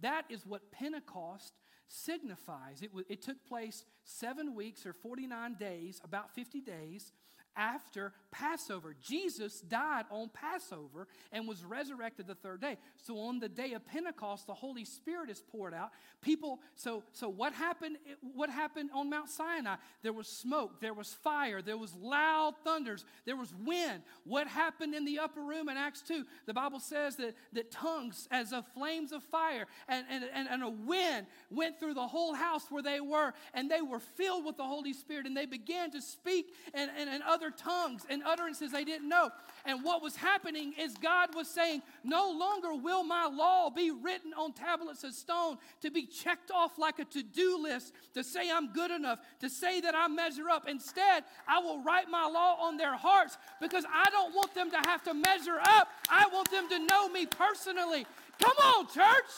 [0.00, 1.54] That is what Pentecost
[1.88, 2.82] signifies.
[2.82, 7.12] It, w- it took place seven weeks or 49 days, about 50 days,
[7.56, 8.94] after Passover.
[9.02, 12.76] Jesus died on Passover and was resurrected the third day.
[12.96, 15.90] So on the day of Pentecost, the Holy Spirit is poured out.
[16.20, 17.96] People, so so what happened?
[18.34, 19.76] What happened on Mount Sinai?
[20.02, 24.02] There was smoke, there was fire, there was loud thunders, there was wind.
[24.24, 26.24] What happened in the upper room in Acts 2?
[26.46, 30.62] The Bible says that, that tongues as of flames of fire and, and, and, and
[30.62, 34.56] a wind went through the whole house where they were, and they were filled with
[34.56, 38.72] the Holy Spirit, and they began to speak and, and, and other tongues and utterances
[38.72, 39.30] they didn't know.
[39.64, 44.34] And what was happening is God was saying, No longer will my law be written
[44.34, 48.50] on tablets of stone to be checked off like a to do list to say
[48.50, 50.68] I'm good enough, to say that I measure up.
[50.68, 54.78] Instead, I will write my law on their hearts because I don't want them to
[54.78, 55.88] have to measure up.
[56.10, 58.06] I want them to know me personally.
[58.38, 59.30] Come on, church.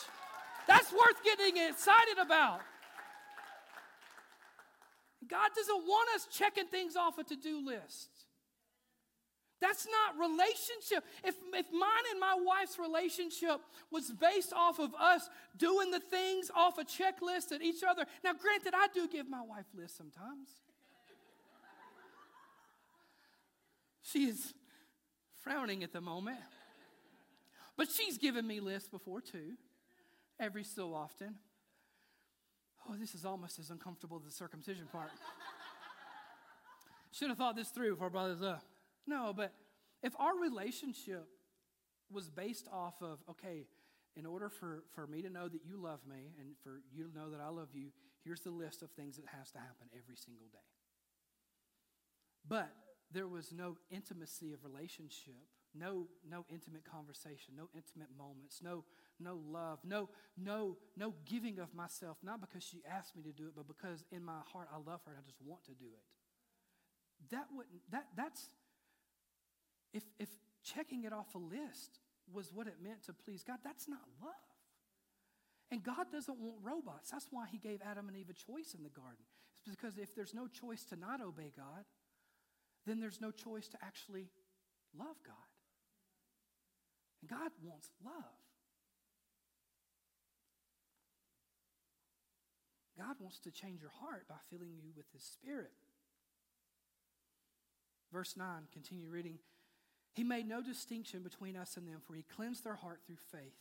[0.66, 2.60] That's worth getting excited about.
[5.32, 8.10] God doesn't want us checking things off a to do list.
[9.62, 11.04] That's not relationship.
[11.24, 16.50] If, if mine and my wife's relationship was based off of us doing the things
[16.54, 20.48] off a checklist at each other, now granted, I do give my wife lists sometimes.
[24.02, 24.52] she is
[25.38, 26.40] frowning at the moment.
[27.78, 29.52] But she's given me lists before too,
[30.38, 31.36] every so often.
[32.88, 35.10] Oh, this is almost as uncomfortable as the circumcision part.
[37.12, 38.62] Should have thought this through brought up.
[39.06, 39.52] No, but
[40.02, 41.26] if our relationship
[42.10, 43.66] was based off of, okay,
[44.16, 47.14] in order for, for me to know that you love me and for you to
[47.14, 47.88] know that I love you,
[48.24, 50.58] here's the list of things that has to happen every single day.
[52.46, 52.70] But
[53.12, 58.84] there was no intimacy of relationship, no, no intimate conversation, no intimate moments, no,
[59.20, 63.46] no love, no, no, no giving of myself, not because she asked me to do
[63.46, 65.86] it, but because in my heart I love her and I just want to do
[65.86, 67.30] it.
[67.30, 68.48] That wouldn't that that's
[69.92, 70.28] if, if
[70.62, 72.00] checking it off a list
[72.32, 74.32] was what it meant to please God, that's not love.
[75.70, 77.10] And God doesn't want robots.
[77.10, 79.24] That's why He gave Adam and Eve a choice in the garden.
[79.64, 81.84] It's because if there's no choice to not obey God,
[82.86, 84.28] then there's no choice to actually
[84.98, 85.52] love God.
[87.20, 88.42] And God wants love.
[93.02, 95.72] God wants to change your heart by filling you with His Spirit.
[98.12, 99.38] Verse 9, continue reading.
[100.12, 103.56] He made no distinction between us and them, for he cleansed their heart through faith.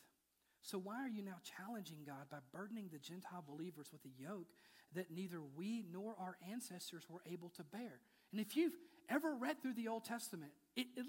[0.62, 4.48] So why are you now challenging God by burdening the Gentile believers with a yoke
[4.94, 8.02] that neither we nor our ancestors were able to bear?
[8.32, 8.76] And if you've
[9.10, 11.06] ever read through the Old Testament, it, it,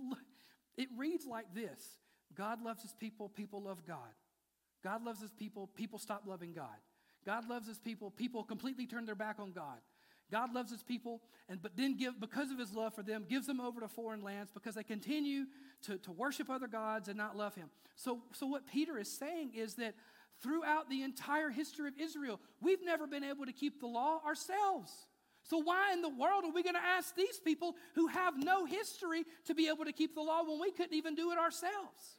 [0.79, 1.99] it reads like this
[2.35, 3.99] God loves his people, people love God.
[4.85, 6.79] God loves his people, people stop loving God.
[7.25, 9.79] God loves his people, people completely turn their back on God.
[10.31, 13.47] God loves his people, and but then give because of his love for them, gives
[13.47, 15.45] them over to foreign lands because they continue
[15.83, 17.69] to, to worship other gods and not love him.
[17.97, 19.95] So, so what Peter is saying is that
[20.43, 24.91] throughout the entire history of Israel, we've never been able to keep the law ourselves.
[25.43, 28.65] So, why in the world are we going to ask these people who have no
[28.65, 32.17] history to be able to keep the law when we couldn't even do it ourselves?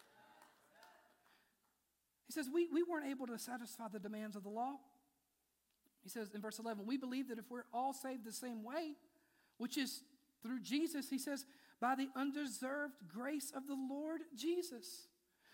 [2.28, 4.76] He says, We, we weren't able to satisfy the demands of the law.
[6.04, 8.96] He says in verse 11, We believe that if we're all saved the same way,
[9.58, 10.02] which is
[10.42, 11.46] through Jesus, he says,
[11.80, 15.08] by the undeserved grace of the Lord Jesus.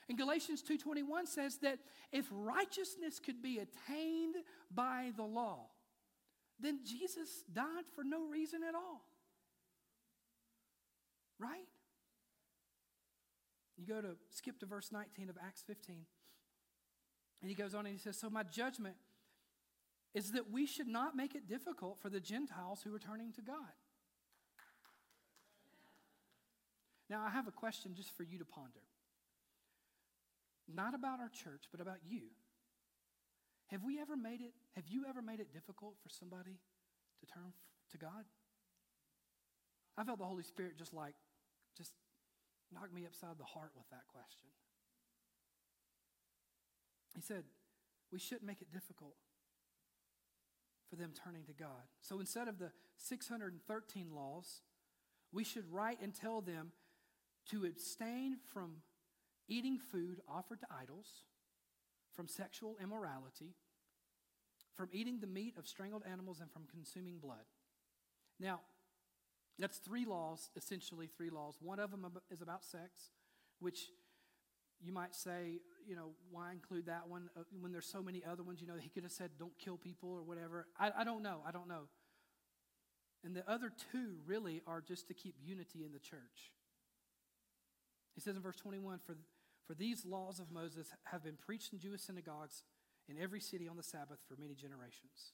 [0.08, 1.80] And Galatians 2:21 says that
[2.12, 4.36] if righteousness could be attained
[4.70, 5.70] by the law,
[6.60, 9.06] then Jesus died for no reason at all.
[11.40, 11.68] Right?
[13.78, 16.06] You go to skip to verse 19 of Acts 15.
[17.42, 18.98] And he goes on and he says, So my judgment
[20.14, 23.42] is that we should not make it difficult for the Gentiles who are turning to
[23.42, 23.78] God.
[27.10, 28.86] Now, I have a question just for you to ponder.
[30.68, 32.22] Not about our church, but about you.
[33.68, 36.58] Have we ever made it, have you ever made it difficult for somebody
[37.20, 37.54] to turn
[37.92, 38.26] to God?
[39.98, 41.16] I felt the Holy Spirit just like,
[41.78, 41.94] just
[42.72, 44.50] knock me upside the heart with that question.
[47.16, 47.44] He said,
[48.12, 49.16] we shouldn't make it difficult
[50.90, 51.88] for them turning to God.
[52.02, 54.62] So instead of the 613 laws,
[55.32, 56.72] we should write and tell them
[57.52, 58.78] to abstain from
[59.48, 61.08] eating food offered to idols,
[62.14, 63.56] from sexual immorality,
[64.76, 67.46] from eating the meat of strangled animals, and from consuming blood.
[68.40, 68.62] Now,
[69.58, 71.58] that's three laws, essentially three laws.
[71.62, 73.12] One of them is about sex,
[73.60, 73.90] which
[74.82, 78.44] you might say, you know, why include that one uh, when there's so many other
[78.44, 78.62] ones?
[78.62, 80.68] You know, he could have said, don't kill people or whatever.
[80.80, 81.42] I, I don't know.
[81.48, 81.88] I don't know.
[83.24, 86.54] And the other two really are just to keep unity in the church.
[88.16, 89.18] He says in verse 21 for,
[89.68, 92.64] for these laws of Moses have been preached in Jewish synagogues
[93.10, 95.34] in every city on the Sabbath for many generations.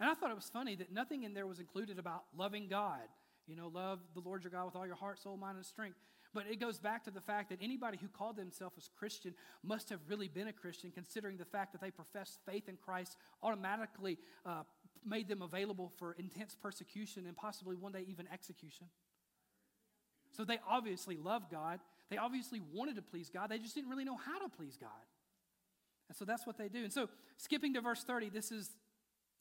[0.00, 3.08] And I thought it was funny that nothing in there was included about loving God.
[3.46, 5.98] You know, love the Lord your God with all your heart, soul, mind, and strength.
[6.34, 9.88] But it goes back to the fact that anybody who called themselves as Christian must
[9.90, 14.18] have really been a Christian, considering the fact that they professed faith in Christ automatically
[14.44, 14.64] uh,
[15.06, 18.88] made them available for intense persecution and possibly one day even execution.
[20.32, 21.78] So they obviously loved God.
[22.10, 23.50] They obviously wanted to please God.
[23.50, 24.90] They just didn't really know how to please God.
[26.08, 26.82] And so that's what they do.
[26.82, 28.70] And so, skipping to verse 30, this is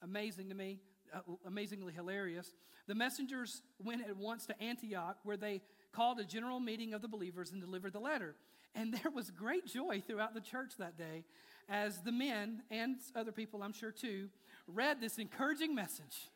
[0.01, 0.79] amazing to me,
[1.13, 2.53] uh, amazingly hilarious.
[2.87, 5.61] The messengers went at once to Antioch, where they
[5.93, 8.35] called a general meeting of the believers and delivered the letter.
[8.75, 11.23] And there was great joy throughout the church that day
[11.69, 14.29] as the men and other people, I'm sure too,
[14.67, 16.29] read this encouraging message.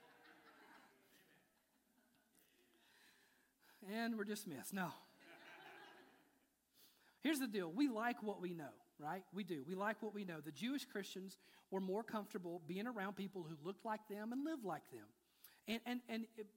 [3.93, 4.73] And we're dismissed.
[4.73, 4.89] No.
[7.21, 9.23] Here's the deal we like what we know, right?
[9.33, 9.63] We do.
[9.67, 10.39] We like what we know.
[10.43, 11.37] The Jewish Christians
[11.71, 15.05] were more comfortable being around people who looked like them and lived like them.
[15.67, 16.47] And, and, and it,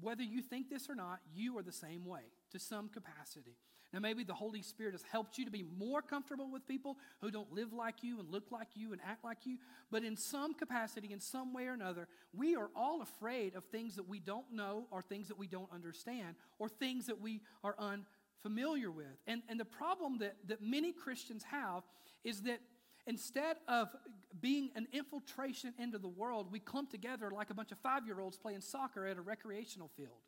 [0.00, 3.56] whether you think this or not, you are the same way to some capacity.
[3.92, 7.30] Now, maybe the Holy Spirit has helped you to be more comfortable with people who
[7.30, 9.58] don't live like you and look like you and act like you,
[9.90, 13.96] but in some capacity, in some way or another, we are all afraid of things
[13.96, 17.74] that we don't know or things that we don't understand or things that we are
[17.78, 19.06] unfamiliar with.
[19.26, 21.82] And, and the problem that, that many Christians have
[22.22, 22.60] is that
[23.08, 23.88] instead of
[24.40, 28.20] being an infiltration into the world, we clump together like a bunch of five year
[28.20, 30.20] olds playing soccer at a recreational field.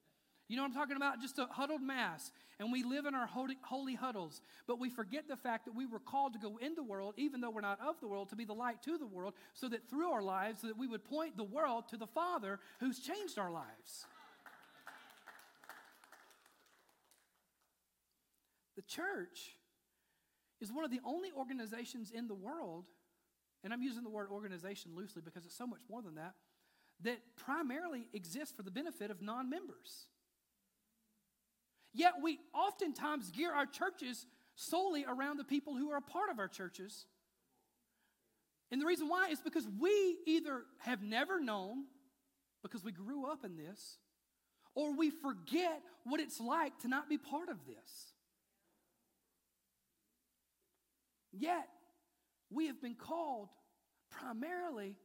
[0.53, 1.19] You know what I'm talking about?
[1.19, 2.31] Just a huddled mass.
[2.61, 4.43] And we live in our holy, holy, huddles.
[4.67, 7.41] But we forget the fact that we were called to go in the world, even
[7.41, 9.89] though we're not of the world, to be the light to the world, so that
[9.89, 13.51] through our lives, that we would point the world to the Father who's changed our
[13.51, 14.05] lives.
[18.77, 19.57] The church
[20.61, 22.85] is one of the only organizations in the world,
[23.65, 26.35] and I'm using the word organization loosely because it's so much more than that,
[27.05, 30.09] that primarily exists for the benefit of non members.
[31.95, 36.39] Yet we oftentimes gear our churches solely around the people who are a part of
[36.39, 37.07] our churches.
[38.71, 41.85] And the reason why is because we either have never known,
[42.63, 43.99] because we grew up in this,
[44.75, 48.15] or we forget what it's like to not be part of this.
[51.33, 51.69] Yet,
[52.51, 53.49] we have been called
[54.11, 54.97] primarily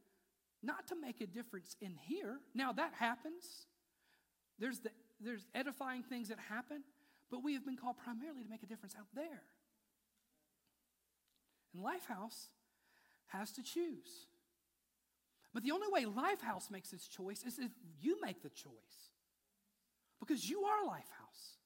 [0.62, 2.38] not to make a difference in here.
[2.54, 3.66] Now, that happens.
[4.58, 4.90] There's the
[5.20, 6.82] there's edifying things that happen,
[7.30, 9.42] but we have been called primarily to make a difference out there.
[11.74, 12.48] And Lifehouse
[13.26, 14.26] has to choose.
[15.52, 19.10] But the only way Lifehouse makes its choice is if you make the choice.
[20.20, 21.56] Because you are Lifehouse.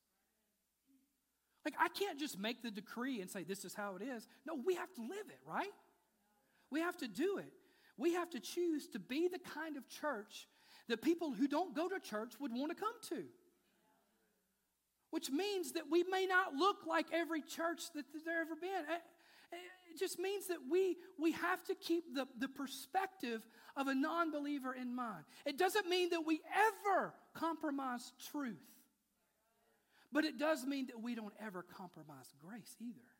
[1.64, 4.26] Like, I can't just make the decree and say, this is how it is.
[4.46, 5.70] No, we have to live it, right?
[6.70, 7.52] We have to do it.
[7.96, 10.48] We have to choose to be the kind of church
[10.88, 13.24] that people who don't go to church would want to come to
[15.12, 18.70] which means that we may not look like every church that there ever been.
[18.70, 18.94] Eh,
[19.52, 19.56] eh,
[19.92, 23.46] it just means that we, we have to keep the, the perspective
[23.76, 25.24] of a non believer in mind.
[25.44, 26.40] It doesn't mean that we
[26.90, 28.56] ever compromise truth,
[30.10, 33.11] but it does mean that we don't ever compromise grace either.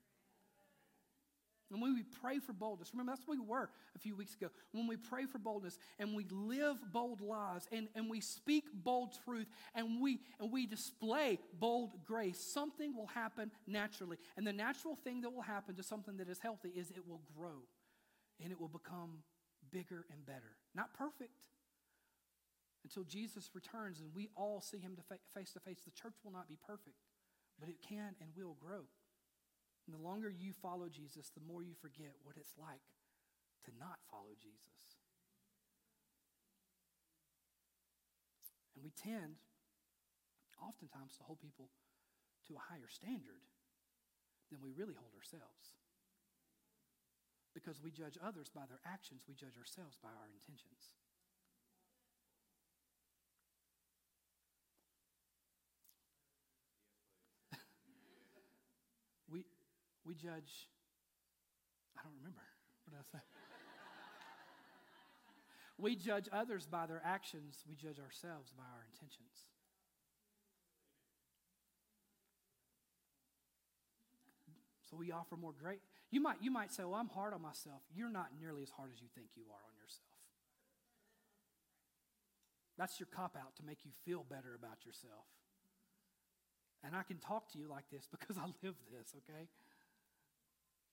[1.73, 4.49] And when we pray for boldness, remember that's where we were a few weeks ago.
[4.73, 9.17] When we pray for boldness and we live bold lives and, and we speak bold
[9.25, 14.19] truth and we and we display bold grace, something will happen naturally.
[14.37, 17.23] And the natural thing that will happen to something that is healthy is it will
[17.35, 17.63] grow
[18.43, 19.23] and it will become
[19.71, 20.57] bigger and better.
[20.75, 21.49] Not perfect.
[22.85, 24.97] Until Jesus returns and we all see him
[25.35, 26.97] face to face, the church will not be perfect,
[27.59, 28.83] but it can and will grow.
[29.87, 32.87] And the longer you follow Jesus, the more you forget what it's like
[33.67, 34.99] to not follow Jesus.
[38.75, 39.39] And we tend,
[40.59, 41.71] oftentimes, to hold people
[42.49, 43.43] to a higher standard
[44.51, 45.79] than we really hold ourselves.
[47.55, 50.91] Because we judge others by their actions, we judge ourselves by our intentions.
[59.31, 59.45] we,
[60.05, 60.69] we judge,
[61.99, 62.43] I don't remember.
[62.85, 63.25] What did I say?
[65.79, 69.47] we judge others by their actions, we judge ourselves by our intentions.
[74.91, 75.81] So we offer more great.
[76.11, 77.81] You might, you might say, Well, I'm hard on myself.
[77.97, 80.21] You're not nearly as hard as you think you are on yourself.
[82.77, 85.25] That's your cop out to make you feel better about yourself.
[86.85, 89.49] And I can talk to you like this because I live this, okay?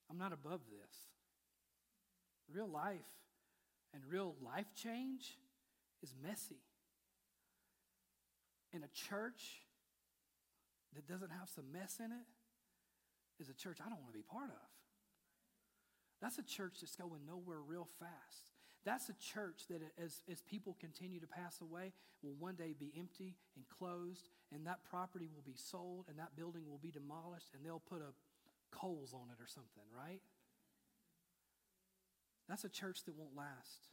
[0.10, 0.95] I'm not above this.
[2.51, 2.99] Real life
[3.93, 5.38] and real life change
[6.01, 6.62] is messy.
[8.74, 9.66] And a church
[10.95, 14.24] that doesn't have some mess in it is a church I don't want to be
[14.24, 14.70] part of.
[16.22, 18.51] That's a church that's going nowhere real fast.
[18.86, 22.93] That's a church that, as, as people continue to pass away, will one day be
[22.97, 27.53] empty and closed, and that property will be sold, and that building will be demolished,
[27.53, 28.14] and they'll put a
[28.72, 30.22] Kohl's on it or something, right?
[32.48, 33.90] That's a church that won't last.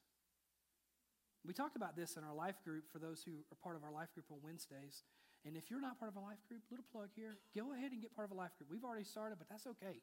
[1.44, 3.92] We talked about this in our life group for those who are part of our
[3.92, 5.04] life group on Wednesdays.
[5.44, 8.02] And if you're not part of a life group, little plug here, go ahead and
[8.02, 8.70] get part of a life group.
[8.70, 10.02] We've already started, but that's okay.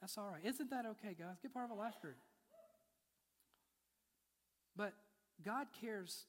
[0.00, 0.44] That's all right.
[0.44, 1.40] Isn't that okay, guys?
[1.42, 2.16] Get part of a life group.
[4.76, 4.94] But
[5.44, 6.26] God cares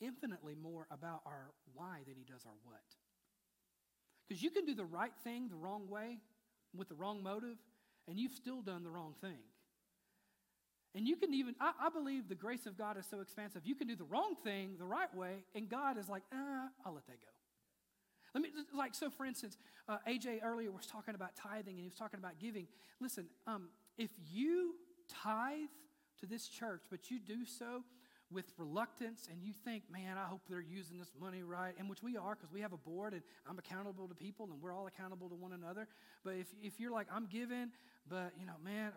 [0.00, 2.80] infinitely more about our why than he does our what.
[4.32, 6.16] Because you can do the right thing the wrong way
[6.74, 7.58] with the wrong motive,
[8.08, 9.36] and you've still done the wrong thing.
[10.94, 13.66] And you can even, I, I, believe the grace of God is so expansive.
[13.66, 16.94] You can do the wrong thing the right way, and God is like, ah, I'll
[16.94, 17.28] let that go.
[18.34, 21.88] Let me, like, so for instance, uh, AJ earlier was talking about tithing and he
[21.88, 22.68] was talking about giving.
[23.00, 23.68] Listen, um,
[23.98, 24.76] if you
[25.10, 25.68] tithe
[26.20, 27.82] to this church, but you do so
[28.32, 32.02] with reluctance and you think, man, I hope they're using this money right, and which
[32.02, 34.86] we are because we have a board and I'm accountable to people and we're all
[34.86, 35.86] accountable to one another.
[36.24, 37.70] But if, if you're like, I'm giving,
[38.08, 38.92] but, you know, man,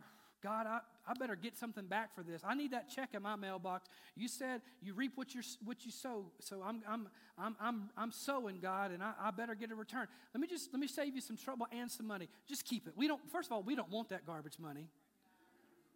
[0.45, 2.41] God, I, I better get something back for this.
[2.45, 3.89] I need that check in my mailbox.
[4.15, 6.25] You said you reap what, you what you sow.
[6.39, 7.07] So I'm, I'm,
[7.37, 10.07] I'm, I'm, I'm sowing, God, and I, I better get a return.
[10.35, 12.29] Let me just let me save you some trouble and some money.
[12.47, 12.93] Just keep it.
[12.95, 14.87] We don't, first of all, we don't want that garbage money.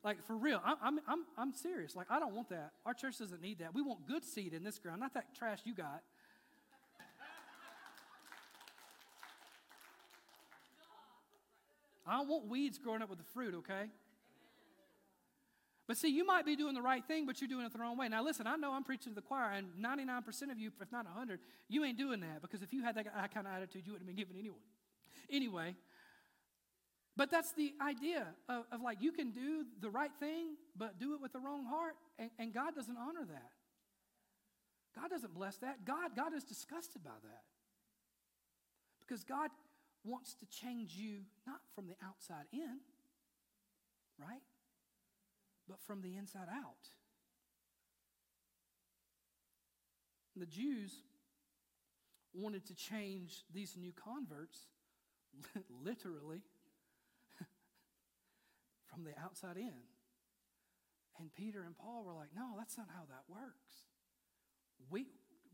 [0.03, 1.95] Like for real, I'm, I'm, I'm, serious.
[1.95, 2.71] Like, I don't want that.
[2.85, 3.73] Our church doesn't need that.
[3.73, 6.01] We want good seed in this ground, not that trash you got.
[12.07, 13.91] I don't want weeds growing up with the fruit, okay?
[15.85, 17.97] But see, you might be doing the right thing, but you're doing it the wrong
[17.97, 18.07] way.
[18.09, 21.05] Now, listen, I know I'm preaching to the choir, and 99% of you, if not
[21.05, 24.07] 100, you ain't doing that because if you had that kind of attitude, you wouldn't
[24.09, 24.57] have been given anyway.
[25.31, 25.75] Anyway,
[27.19, 31.15] but that's the idea of, of, like you can do the right thing, but do
[31.15, 33.51] it with the wrong heart, and, and God doesn't honor that.
[34.95, 35.83] God doesn't bless that.
[35.83, 37.43] God, God is disgusted by that.
[39.01, 39.49] Because God
[40.05, 42.79] wants to change you not from the outside in,
[44.17, 44.39] right?
[45.67, 46.87] But from the inside out.
[50.37, 50.93] The Jews
[52.33, 54.67] wanted to change these new converts
[55.83, 56.43] literally
[58.99, 59.79] from the outside in.
[61.19, 63.87] And Peter and Paul were like, no, that's not how that works.
[64.91, 65.07] We,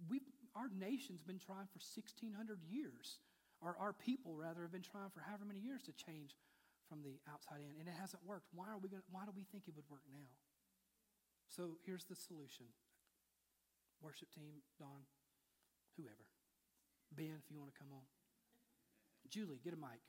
[0.10, 0.22] we,
[0.58, 2.34] our nation's been trying for 1,600
[2.66, 3.22] years.
[3.62, 6.38] Our, our people, rather, have been trying for however many years to change
[6.90, 8.50] from the outside in, and it hasn't worked.
[8.54, 10.30] Why, are we gonna, why do we think it would work now?
[11.50, 12.70] So here's the solution.
[14.02, 15.10] Worship team, Don,
[15.98, 16.30] whoever.
[17.10, 18.06] Ben, if you want to come on.
[19.30, 20.02] Julie, get a mic.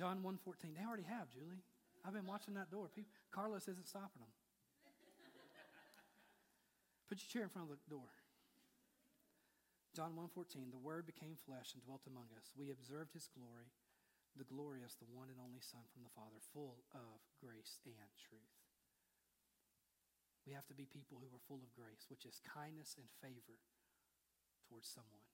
[0.00, 0.72] John 1.14.
[0.72, 1.60] They already have, Julie.
[2.00, 2.88] I've been watching that door.
[2.88, 4.32] People, Carlos isn't stopping them.
[7.04, 8.08] Put your chair in front of the door.
[9.92, 12.48] John 1.14, the Word became flesh and dwelt among us.
[12.56, 13.68] We observed his glory,
[14.40, 18.56] the glorious, the one and only Son from the Father, full of grace and truth.
[20.48, 23.60] We have to be people who are full of grace, which is kindness and favor
[24.64, 25.28] towards someone.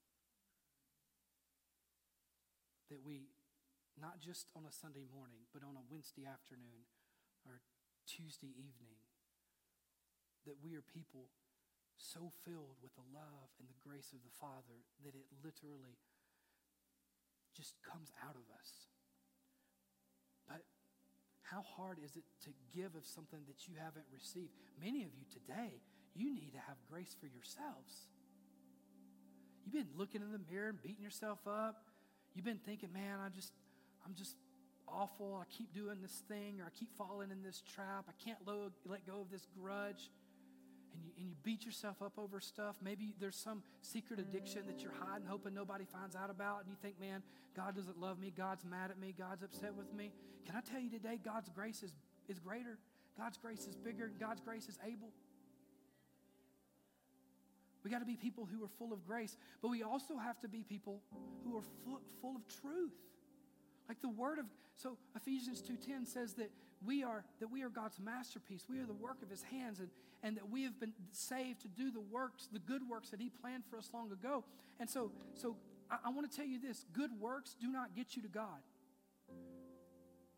[2.91, 3.31] That we,
[3.97, 6.85] not just on a Sunday morning, but on a Wednesday afternoon
[7.49, 7.65] or
[8.05, 9.01] Tuesday evening,
[10.45, 11.33] that we are people
[11.97, 15.97] so filled with the love and the grace of the Father that it literally
[17.57, 18.93] just comes out of us.
[20.45, 20.63] But
[21.43, 24.53] how hard is it to give of something that you haven't received?
[24.77, 25.81] Many of you today,
[26.15, 28.13] you need to have grace for yourselves.
[29.65, 31.89] You've been looking in the mirror and beating yourself up.
[32.35, 33.51] You've been thinking, man, I just,
[34.07, 34.37] I'm just
[34.87, 35.43] awful.
[35.43, 38.07] I keep doing this thing or I keep falling in this trap.
[38.09, 40.11] I can't lo- let go of this grudge
[40.95, 42.77] and you, and you beat yourself up over stuff.
[42.83, 46.77] Maybe there's some secret addiction that you're hiding, hoping nobody finds out about, and you
[46.81, 47.23] think, man,
[47.57, 50.13] God doesn't love me, God's mad at me, God's upset with me.
[50.47, 51.93] Can I tell you today, God's grace is,
[52.29, 52.79] is greater,
[53.19, 55.11] God's grace is bigger, God's grace is able.
[57.85, 60.49] We got to be people who are full of grace, but we also have to
[60.49, 61.03] be people
[61.45, 62.95] who are full, full of truth.
[63.89, 66.51] Like the word of so Ephesians 2:10 says that
[66.85, 68.67] we are that we are God's masterpiece.
[68.69, 69.89] We are the work of his hands and
[70.23, 73.31] and that we have been saved to do the works, the good works that he
[73.31, 74.45] planned for us long ago.
[74.81, 75.57] And so so
[75.91, 78.61] I, I want to tell you this, good works do not get you to God.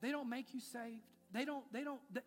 [0.01, 1.03] They don't make you saved.
[1.33, 2.21] They don't they don't they,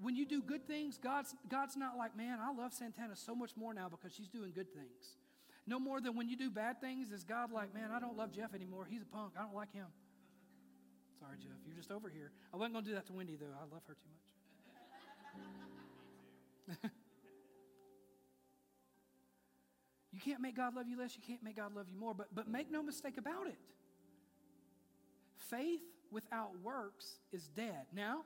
[0.00, 3.56] when you do good things, God's God's not like, "Man, I love Santana so much
[3.56, 5.16] more now because she's doing good things."
[5.66, 8.32] No more than when you do bad things is God like, "Man, I don't love
[8.32, 8.86] Jeff anymore.
[8.88, 9.34] He's a punk.
[9.38, 9.86] I don't like him."
[11.20, 11.58] Sorry, Jeff.
[11.66, 12.30] You're just over here.
[12.52, 13.46] I wasn't going to do that to Wendy, though.
[13.56, 14.28] I love her too much.
[20.12, 21.16] you can't make God love you less.
[21.16, 22.14] You can't make God love you more.
[22.14, 23.58] But, but make no mistake about it.
[25.36, 27.86] Faith without works is dead.
[27.92, 28.22] Now,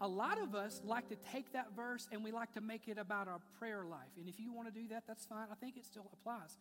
[0.00, 2.98] a lot of us like to take that verse and we like to make it
[2.98, 4.10] about our prayer life.
[4.18, 5.46] And if you want to do that, that's fine.
[5.50, 6.56] I think it still applies.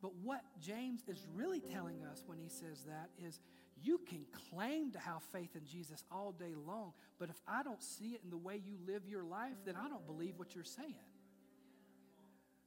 [0.00, 3.38] But what James is really telling us when he says that is
[3.82, 7.82] you can claim to have faith in Jesus all day long, but if I don't
[7.82, 10.64] see it in the way you live your life, then I don't believe what you're
[10.64, 10.94] saying.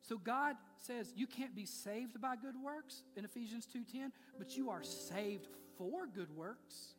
[0.02, 4.70] So God says you can't be saved by good works in Ephesians 2:10, but you
[4.70, 5.48] are saved
[5.78, 6.96] for good works.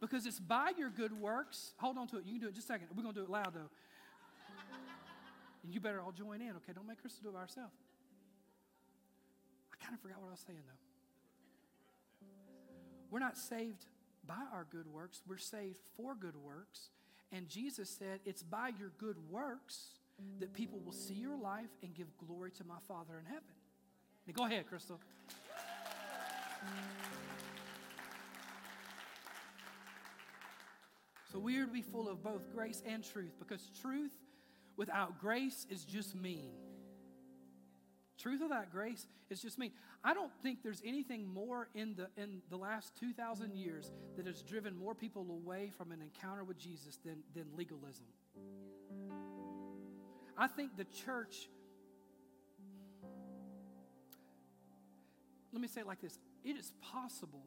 [0.00, 1.74] Because it's by your good works.
[1.78, 2.24] Hold on to it.
[2.24, 2.88] You can do it just a second.
[2.94, 3.70] We're going to do it loud though.
[5.62, 6.72] and you better all join in, okay?
[6.72, 7.70] Don't make Crystal do it by herself.
[9.72, 10.87] I kind of forgot what I was saying though.
[13.10, 13.86] We're not saved
[14.26, 16.90] by our good works, we're saved for good works.
[17.32, 19.98] And Jesus said, It's by your good works
[20.40, 23.42] that people will see your life and give glory to my Father in heaven.
[24.26, 25.00] Now, go ahead, Crystal.
[31.32, 34.12] So we are to be full of both grace and truth because truth
[34.76, 36.50] without grace is just mean.
[38.18, 39.72] Truth of that grace is just me.
[40.02, 44.42] I don't think there's anything more in the, in the last 2,000 years that has
[44.42, 48.06] driven more people away from an encounter with Jesus than, than legalism.
[50.36, 51.48] I think the church,
[55.52, 57.44] let me say it like this it is possible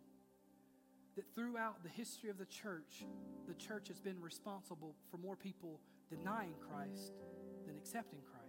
[1.15, 3.05] that throughout the history of the church,
[3.47, 7.13] the church has been responsible for more people denying Christ
[7.65, 8.40] than accepting Christ.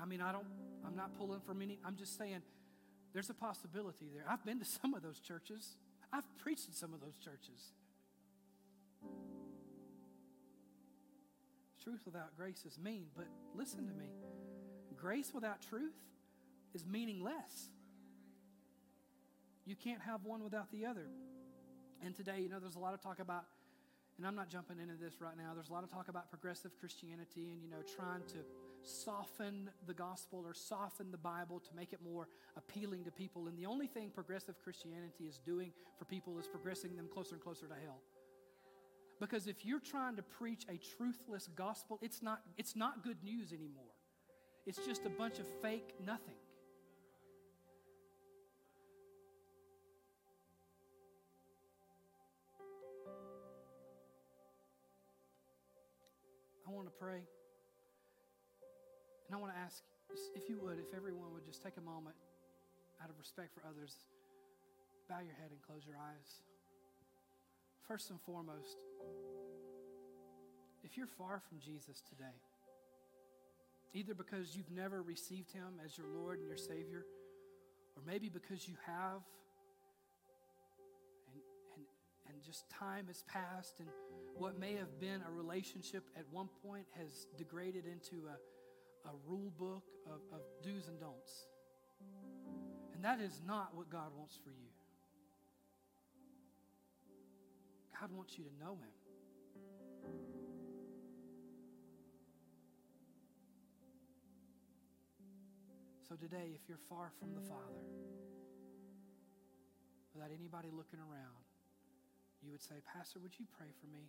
[0.00, 0.46] I mean, I don't,
[0.86, 2.42] I'm not pulling from any, I'm just saying
[3.12, 4.24] there's a possibility there.
[4.28, 5.76] I've been to some of those churches,
[6.12, 7.72] I've preached in some of those churches.
[11.82, 14.06] Truth without grace is mean, but listen to me.
[14.96, 15.92] Grace without truth
[16.74, 17.68] is meaningless.
[19.66, 21.06] You can't have one without the other.
[22.04, 23.44] And today, you know, there's a lot of talk about,
[24.18, 26.72] and I'm not jumping into this right now, there's a lot of talk about progressive
[26.78, 28.38] Christianity and, you know, trying to
[28.86, 33.46] soften the gospel or soften the Bible to make it more appealing to people.
[33.48, 37.42] And the only thing progressive Christianity is doing for people is progressing them closer and
[37.42, 38.00] closer to hell.
[39.20, 43.52] Because if you're trying to preach a truthless gospel, it's not, it's not good news
[43.52, 43.92] anymore.
[44.66, 46.34] It's just a bunch of fake nothing.
[56.66, 57.20] I want to pray.
[59.26, 59.82] And I want to ask,
[60.34, 62.16] if you would, if everyone would just take a moment
[63.02, 63.96] out of respect for others,
[65.08, 66.42] bow your head and close your eyes.
[67.88, 68.76] First and foremost,
[70.82, 72.36] if you're far from Jesus today,
[73.94, 77.04] either because you've never received him as your Lord and your Savior,
[77.96, 79.22] or maybe because you have,
[81.32, 81.40] and,
[81.76, 81.84] and,
[82.28, 83.88] and just time has passed, and
[84.36, 88.36] what may have been a relationship at one point has degraded into a,
[89.06, 91.46] a rule book of, of do's and don'ts.
[92.94, 94.70] And that is not what God wants for you.
[98.00, 98.94] God wants you to know Him.
[106.08, 107.82] So today, if you're far from the Father,
[110.14, 111.42] without anybody looking around,
[112.44, 114.06] you would say, Pastor, would you pray for me?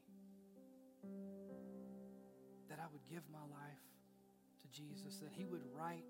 [2.70, 3.82] That I would give my life
[4.66, 6.10] to Jesus, that He would write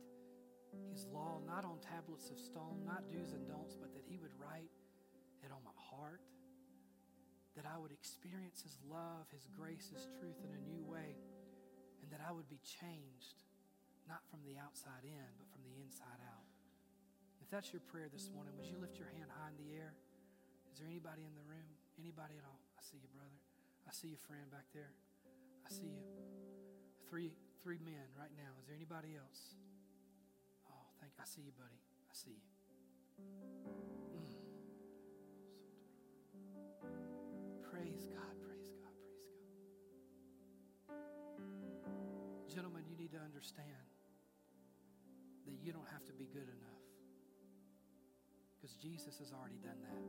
[0.87, 4.31] His law not on tablets of stone, not do's and don'ts, but that He would
[4.39, 4.71] write
[5.43, 6.23] it on my heart,
[7.59, 11.19] that I would experience His love, His grace, His truth in a new way,
[11.99, 13.43] and that I would be changed,
[14.07, 16.47] not from the outside in, but from the inside out.
[17.43, 19.93] If that's your prayer this morning, would you lift your hand high in the air?
[20.71, 21.69] Is there anybody in the room?
[21.99, 22.59] Anybody at all?
[22.75, 23.37] I see you, brother.
[23.85, 24.91] I see you, friend, back there.
[25.61, 26.01] I see you.
[27.07, 28.53] Three, three men right now.
[28.61, 29.57] Is there anybody else?
[30.69, 31.17] Oh, thank.
[31.17, 31.81] I see you, buddy.
[32.05, 32.45] I see you.
[34.13, 34.37] Mm.
[37.65, 38.37] Praise God.
[38.45, 38.93] Praise God.
[39.01, 39.17] Praise
[40.93, 42.53] God.
[42.53, 43.89] Gentlemen, you need to understand
[45.49, 46.85] that you don't have to be good enough
[48.53, 50.05] because Jesus has already done that.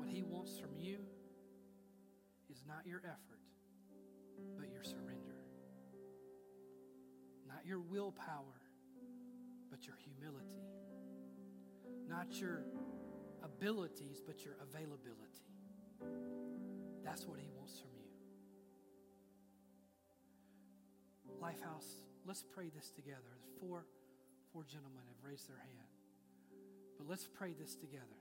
[0.00, 1.04] What he wants from you
[2.48, 3.44] is not your effort,
[4.56, 5.36] but your surrender.
[7.46, 8.60] Not your willpower,
[9.70, 10.62] but your humility.
[12.08, 12.64] Not your
[13.42, 15.46] abilities, but your availability.
[17.04, 18.08] That's what he wants from you.
[21.40, 23.38] Lifehouse, let's pray this together.
[23.60, 23.86] Four,
[24.52, 25.94] four gentlemen have raised their hand.
[26.98, 28.20] But let's pray this together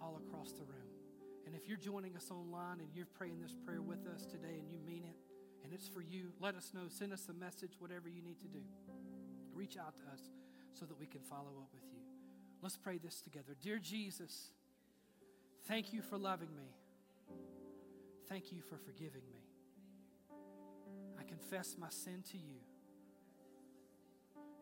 [0.00, 0.83] all across the room.
[1.46, 4.70] And if you're joining us online and you're praying this prayer with us today and
[4.70, 5.16] you mean it,
[5.64, 6.88] and it's for you, let us know.
[6.88, 8.60] Send us a message, whatever you need to do.
[9.54, 10.20] Reach out to us
[10.72, 12.00] so that we can follow up with you.
[12.62, 13.56] Let's pray this together.
[13.62, 14.50] Dear Jesus,
[15.66, 16.74] thank you for loving me.
[18.28, 19.40] Thank you for forgiving me.
[21.18, 22.60] I confess my sin to you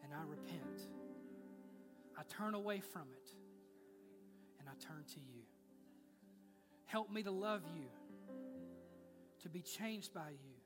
[0.05, 0.89] and I repent.
[2.19, 3.31] I turn away from it
[4.61, 5.43] and I turn to you.
[6.93, 7.87] Help me to love you,
[9.43, 10.57] to be changed by you,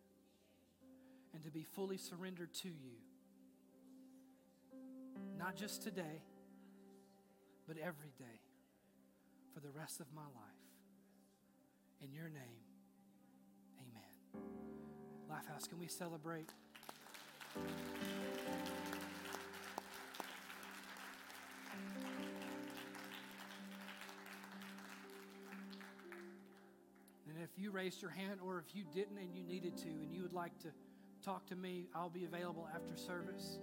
[1.32, 2.96] and to be fully surrendered to you.
[5.38, 6.24] Not just today,
[7.68, 8.40] but every day
[9.54, 12.02] for the rest of my life.
[12.02, 12.64] In your name,
[13.78, 14.42] amen.
[15.30, 16.50] Lifehouse, can we celebrate?
[27.66, 30.32] You raised your hand or if you didn't and you needed to and you would
[30.32, 30.68] like to
[31.24, 33.58] talk to me, I'll be available after service.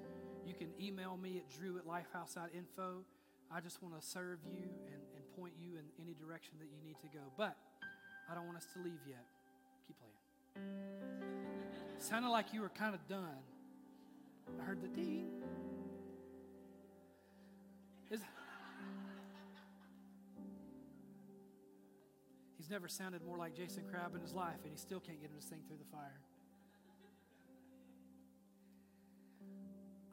[0.46, 3.06] You can email me at drew at lifehouse.info.
[3.50, 6.86] I just want to serve you and, and point you in any direction that you
[6.86, 7.24] need to go.
[7.38, 7.56] But
[8.30, 9.24] I don't want us to leave yet.
[9.88, 10.68] Keep playing.
[11.98, 13.40] Sounded like you were kind of done.
[14.60, 15.28] I heard the ding.
[22.74, 25.38] Never sounded more like Jason Crabb in his life, and he still can't get him
[25.40, 26.20] to sing through the fire.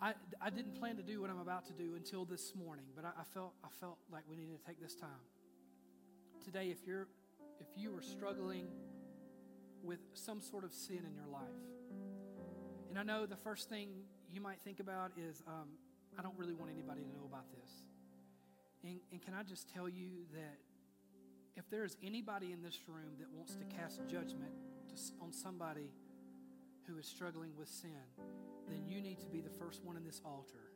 [0.03, 0.13] I,
[0.45, 3.09] I didn't plan to do what I'm about to do until this morning, but I,
[3.19, 5.25] I felt I felt like we needed to take this time.
[6.45, 7.09] Today, if you're
[7.61, 8.67] if you are struggling
[9.83, 11.65] with some sort of sin in your life,
[12.91, 13.89] and I know the first thing
[14.31, 15.69] you might think about is, um,
[16.19, 17.71] I don't really want anybody to know about this.
[18.85, 20.59] And, and can I just tell you that
[21.57, 24.53] if there is anybody in this room that wants to cast judgment
[24.89, 25.91] to, on somebody
[26.87, 28.07] who is struggling with sin,
[28.69, 30.73] then you need to be the first one in this altar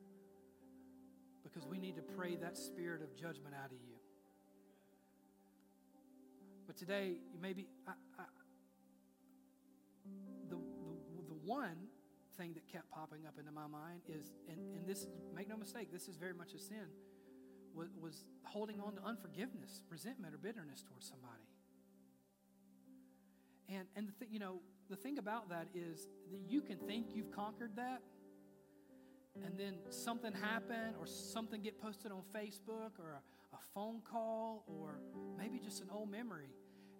[1.43, 3.95] because we need to pray that spirit of judgment out of you.
[6.66, 8.25] But today, maybe I, I,
[10.49, 11.89] the, the, the one
[12.37, 15.93] thing that kept popping up into my mind is, and, and this, make no mistake,
[15.93, 16.89] this is very much a sin,
[17.75, 21.49] was, was holding on to unforgiveness, resentment, or bitterness towards somebody.
[23.68, 24.61] And, and the thing, you know,
[24.91, 28.03] the thing about that is that you can think you've conquered that,
[29.45, 34.64] and then something happen or something get posted on Facebook or a, a phone call
[34.66, 35.01] or
[35.37, 36.51] maybe just an old memory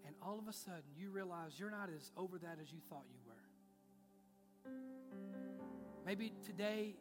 [0.05, 3.05] and all of a sudden you realize you're not as over that as you thought
[3.09, 3.35] you were.
[6.05, 6.97] Maybe today,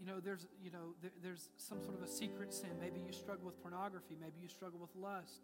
[0.00, 2.70] you know, there's, you know, there, there's some sort of a secret sin.
[2.80, 4.16] Maybe you struggle with pornography.
[4.20, 5.42] Maybe you struggle with lust.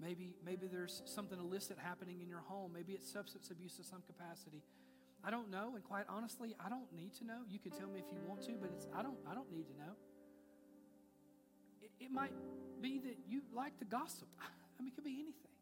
[0.00, 2.72] Maybe, maybe there's something illicit happening in your home.
[2.74, 4.62] Maybe it's substance abuse of some capacity.
[5.26, 7.40] I don't know, and quite honestly, I don't need to know.
[7.48, 9.66] You can tell me if you want to, but it's I don't I don't need
[9.68, 9.96] to know.
[11.80, 12.32] It, it might
[12.82, 14.28] be that you like to gossip.
[14.40, 15.54] I mean, it could be anything.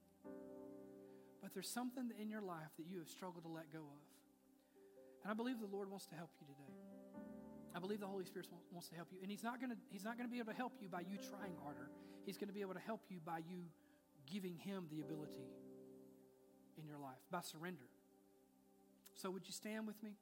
[1.43, 4.03] But there's something in your life that you have struggled to let go of.
[5.23, 6.72] And I believe the Lord wants to help you today.
[7.75, 9.19] I believe the Holy Spirit wants to help you.
[9.23, 11.91] And He's not going to, be able to help you by you trying harder.
[12.25, 13.65] He's going to be able to help you by you
[14.31, 15.47] giving Him the ability
[16.79, 17.89] in your life, by surrender.
[19.15, 20.13] So, would you stand with me?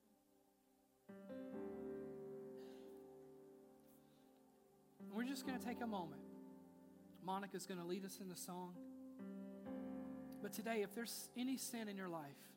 [5.13, 6.23] We're just going to take a moment.
[7.25, 8.75] Monica's going to lead us in the song.
[10.43, 12.50] But today, if there's any sin in your life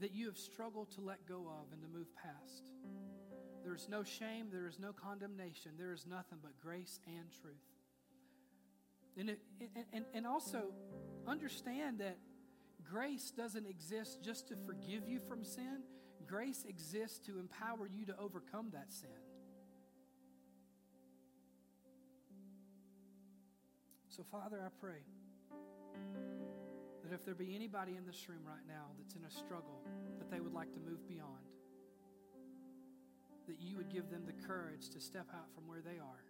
[0.00, 2.70] that you have struggled to let go of and to move past,
[3.62, 7.54] there is no shame, there is no condemnation, there is nothing but grace and truth.
[9.16, 9.38] And, it,
[9.92, 10.72] and, and also
[11.26, 12.18] understand that
[12.84, 15.82] grace doesn't exist just to forgive you from sin,
[16.26, 19.08] grace exists to empower you to overcome that sin.
[24.08, 25.02] So, Father, I pray
[27.04, 29.84] that if there be anybody in this room right now that's in a struggle
[30.18, 31.44] that they would like to move beyond,
[33.46, 36.24] that you would give them the courage to step out from where they are,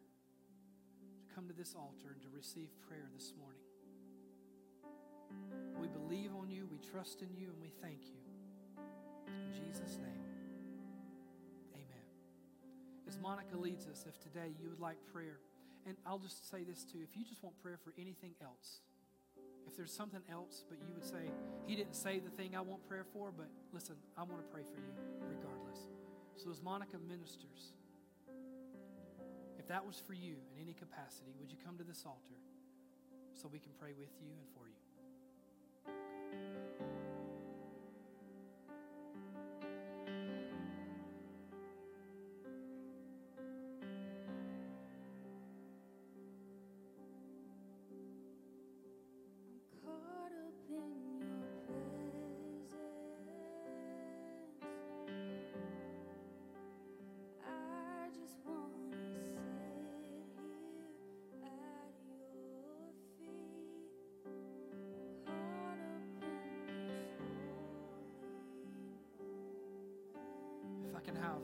[1.23, 3.63] to come to this altar and to receive prayer this morning.
[5.79, 8.19] We believe on you, we trust in you, and we thank you.
[9.31, 10.27] In Jesus' name,
[11.75, 12.07] amen.
[13.07, 15.39] As Monica leads us, if today you would like prayer,
[15.87, 18.81] and I'll just say this too if you just want prayer for anything else,
[19.67, 21.31] if there's something else, but you would say,
[21.67, 24.63] He didn't say the thing I want prayer for, but listen, I want to pray
[24.63, 24.93] for you
[25.29, 25.79] regardless.
[26.37, 27.73] So, as Monica ministers,
[29.59, 32.37] if that was for you in any capacity, would you come to this altar
[33.35, 34.84] so we can pray with you and for you?
[71.05, 71.39] Can have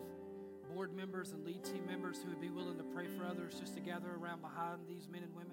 [0.74, 3.74] board members and lead team members who would be willing to pray for others just
[3.74, 5.49] to gather around behind these men and women.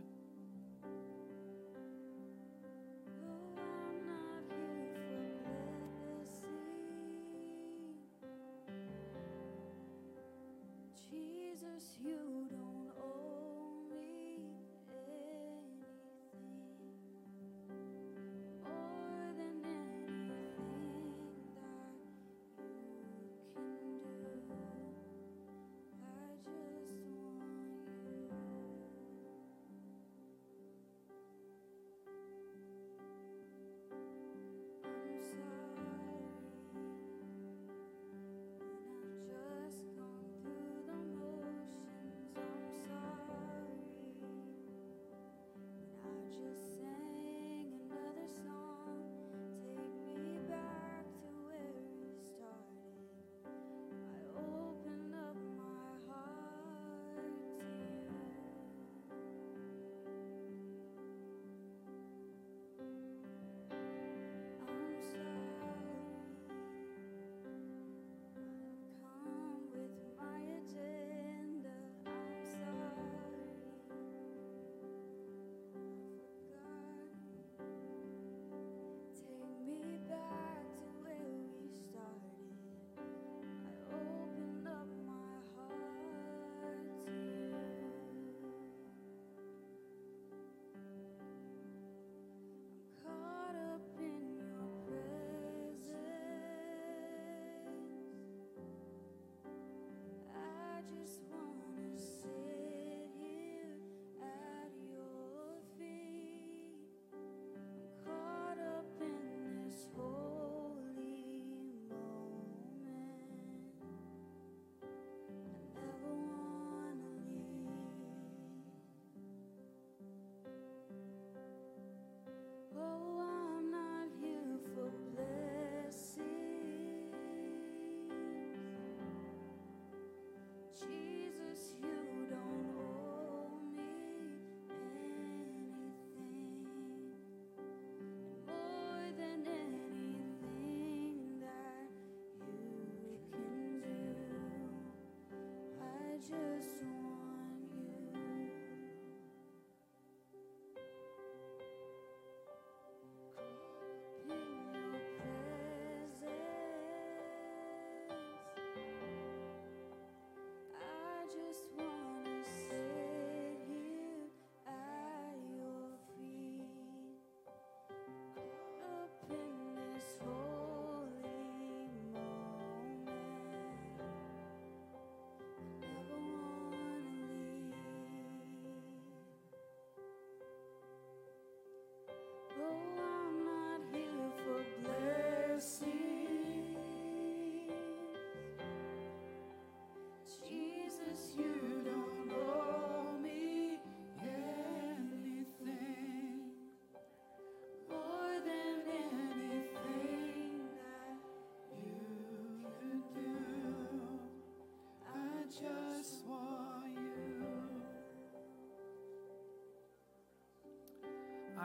[146.29, 146.86] just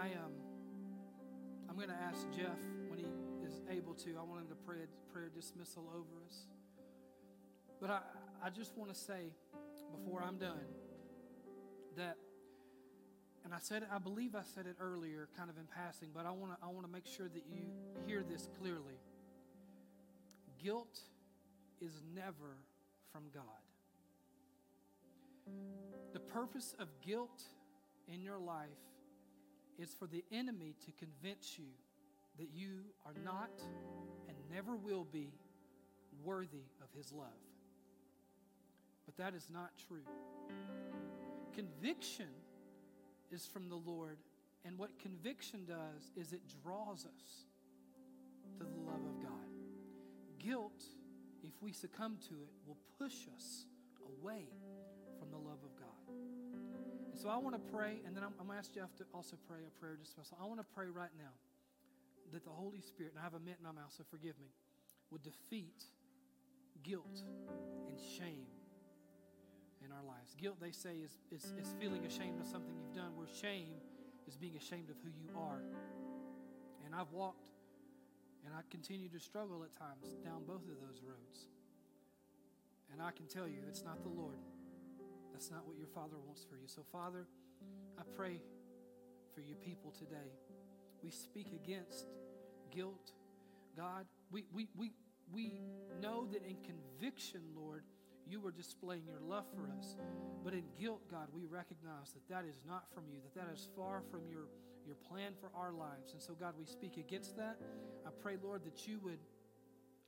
[0.02, 0.10] I am.
[0.16, 0.32] Um,
[1.70, 3.06] I'm going to ask Jeff when he
[3.46, 4.16] is able to.
[4.18, 6.46] I want him to pray a prayer dismissal over us.
[7.80, 8.00] But I,
[8.44, 9.30] I just want to say
[9.92, 10.66] before I'm done
[11.96, 12.16] that,
[13.44, 16.32] and I said, I believe I said it earlier, kind of in passing, but I
[16.32, 17.62] want to, I want to make sure that you
[18.04, 18.98] hear this clearly.
[20.60, 20.98] Guilt
[21.80, 22.56] is never
[23.12, 23.44] from God.
[26.12, 27.44] The purpose of guilt
[28.12, 28.66] in your life
[29.82, 31.66] is for the enemy to convince you
[32.38, 33.50] that you are not
[34.28, 35.32] and never will be
[36.24, 37.26] worthy of his love.
[39.04, 40.06] But that is not true.
[41.52, 42.28] Conviction
[43.32, 44.18] is from the Lord,
[44.64, 47.46] and what conviction does is it draws us
[48.58, 49.32] to the love of God.
[50.38, 50.84] Guilt,
[51.42, 53.66] if we succumb to it, will push us
[54.20, 54.44] away
[57.12, 59.04] And so I want to pray, and then I'm, I'm going to ask Jeff to
[59.12, 60.36] also pray a prayer dismissal.
[60.40, 61.36] I want to pray right now
[62.32, 64.48] that the Holy Spirit, and I have a mint in my mouth, so forgive me,
[65.12, 65.84] would defeat
[66.82, 67.20] guilt
[67.86, 68.48] and shame
[69.84, 70.34] in our lives.
[70.40, 73.76] Guilt, they say, is, is, is feeling ashamed of something you've done, where shame
[74.26, 75.60] is being ashamed of who you are.
[76.84, 77.52] And I've walked
[78.44, 81.46] and I continue to struggle at times down both of those roads.
[82.92, 84.38] And I can tell you, it's not the Lord.
[85.32, 86.66] That's not what your Father wants for you.
[86.66, 87.26] So, Father,
[87.98, 88.40] I pray
[89.34, 90.30] for your people today.
[91.02, 92.06] We speak against
[92.70, 93.12] guilt.
[93.76, 94.92] God, we, we, we,
[95.32, 95.60] we
[96.00, 97.84] know that in conviction, Lord,
[98.28, 99.96] you were displaying your love for us.
[100.44, 103.68] But in guilt, God, we recognize that that is not from you, that that is
[103.76, 104.46] far from your,
[104.86, 106.12] your plan for our lives.
[106.12, 107.56] And so, God, we speak against that.
[108.06, 109.18] I pray, Lord, that you would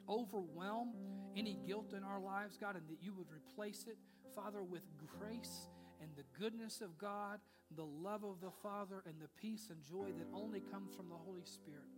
[0.09, 0.93] overwhelm
[1.37, 3.97] any guilt in our lives, God, and that you would replace it,
[4.35, 4.83] Father, with
[5.19, 5.69] grace
[6.01, 7.41] and the goodness of God,
[7.77, 11.15] the love of the Father, and the peace and joy that only comes from the
[11.15, 11.89] Holy Spirit.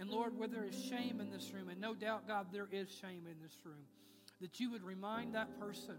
[0.00, 2.88] And Lord, where there is shame in this room, and no doubt, God, there is
[2.90, 3.84] shame in this room,
[4.40, 5.96] that you would remind that person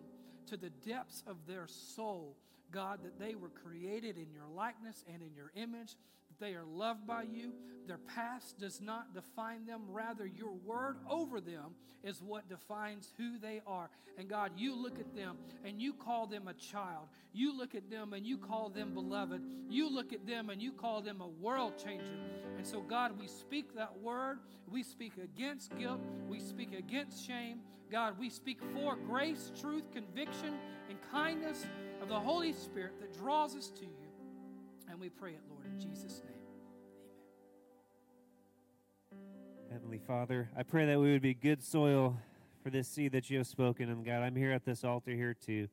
[0.47, 2.35] to the depths of their soul,
[2.71, 5.95] God, that they were created in your likeness and in your image,
[6.39, 7.53] they are loved by you.
[7.87, 9.81] Their past does not define them.
[9.89, 13.89] Rather, your word over them is what defines who they are.
[14.17, 17.07] And God, you look at them and you call them a child.
[17.33, 19.41] You look at them and you call them beloved.
[19.69, 22.17] You look at them and you call them a world changer.
[22.57, 24.39] And so, God, we speak that word.
[24.71, 25.99] We speak against guilt.
[26.27, 27.59] We speak against shame.
[27.91, 30.55] God, we speak for grace, truth, conviction,
[30.89, 31.65] and kindness
[32.01, 34.04] of the Holy Spirit that draws us to you.
[34.89, 36.33] And we pray it, Lord, in Jesus' name.
[39.11, 39.71] Amen.
[39.71, 42.17] Heavenly Father, I pray that we would be good soil
[42.63, 43.89] for this seed that you have spoken.
[43.89, 45.67] And God, I'm here at this altar here too.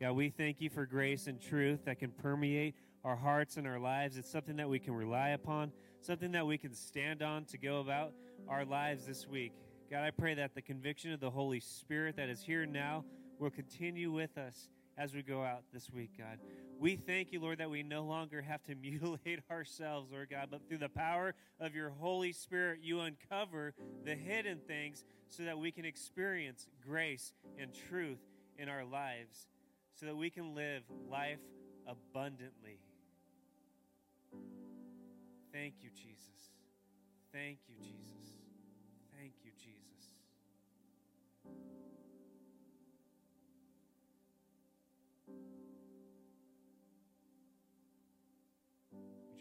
[0.00, 3.78] God, we thank you for grace and truth that can permeate our hearts and our
[3.78, 4.16] lives.
[4.16, 7.80] It's something that we can rely upon, something that we can stand on to go
[7.80, 8.12] about
[8.48, 9.52] our lives this week.
[9.90, 13.04] God, I pray that the conviction of the Holy Spirit that is here now
[13.38, 16.38] will continue with us as we go out this week, God.
[16.78, 20.68] We thank you, Lord, that we no longer have to mutilate ourselves, Lord God, but
[20.68, 23.74] through the power of your Holy Spirit, you uncover
[24.04, 28.20] the hidden things so that we can experience grace and truth
[28.56, 29.48] in our lives,
[29.96, 31.40] so that we can live life
[31.86, 32.78] abundantly.
[35.52, 36.52] Thank you, Jesus.
[37.32, 38.17] Thank you, Jesus.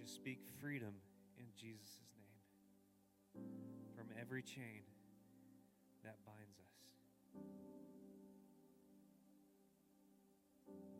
[0.08, 0.94] Speak freedom
[1.38, 3.44] in Jesus' name
[3.94, 4.84] from every chain
[6.04, 6.78] that binds us.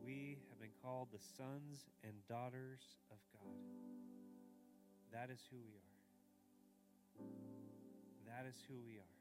[0.04, 3.64] We have been called the sons and daughters of God.
[5.14, 5.96] That is who we are.
[8.28, 9.16] That is who we are.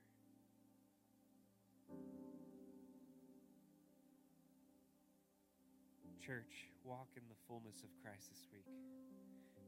[6.20, 8.66] Church, walk in the fullness of Christ this week.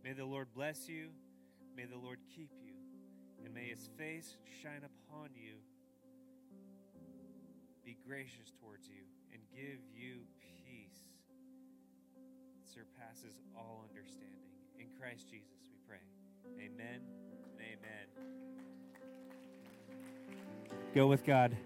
[0.05, 1.09] May the Lord bless you.
[1.77, 2.73] May the Lord keep you.
[3.45, 5.55] And may his face shine upon you,
[7.85, 9.03] be gracious towards you,
[9.33, 10.21] and give you
[10.65, 11.01] peace
[12.57, 14.29] that surpasses all understanding.
[14.79, 16.03] In Christ Jesus, we pray.
[16.57, 17.01] Amen
[17.53, 18.07] and amen.
[20.95, 21.57] Go with God.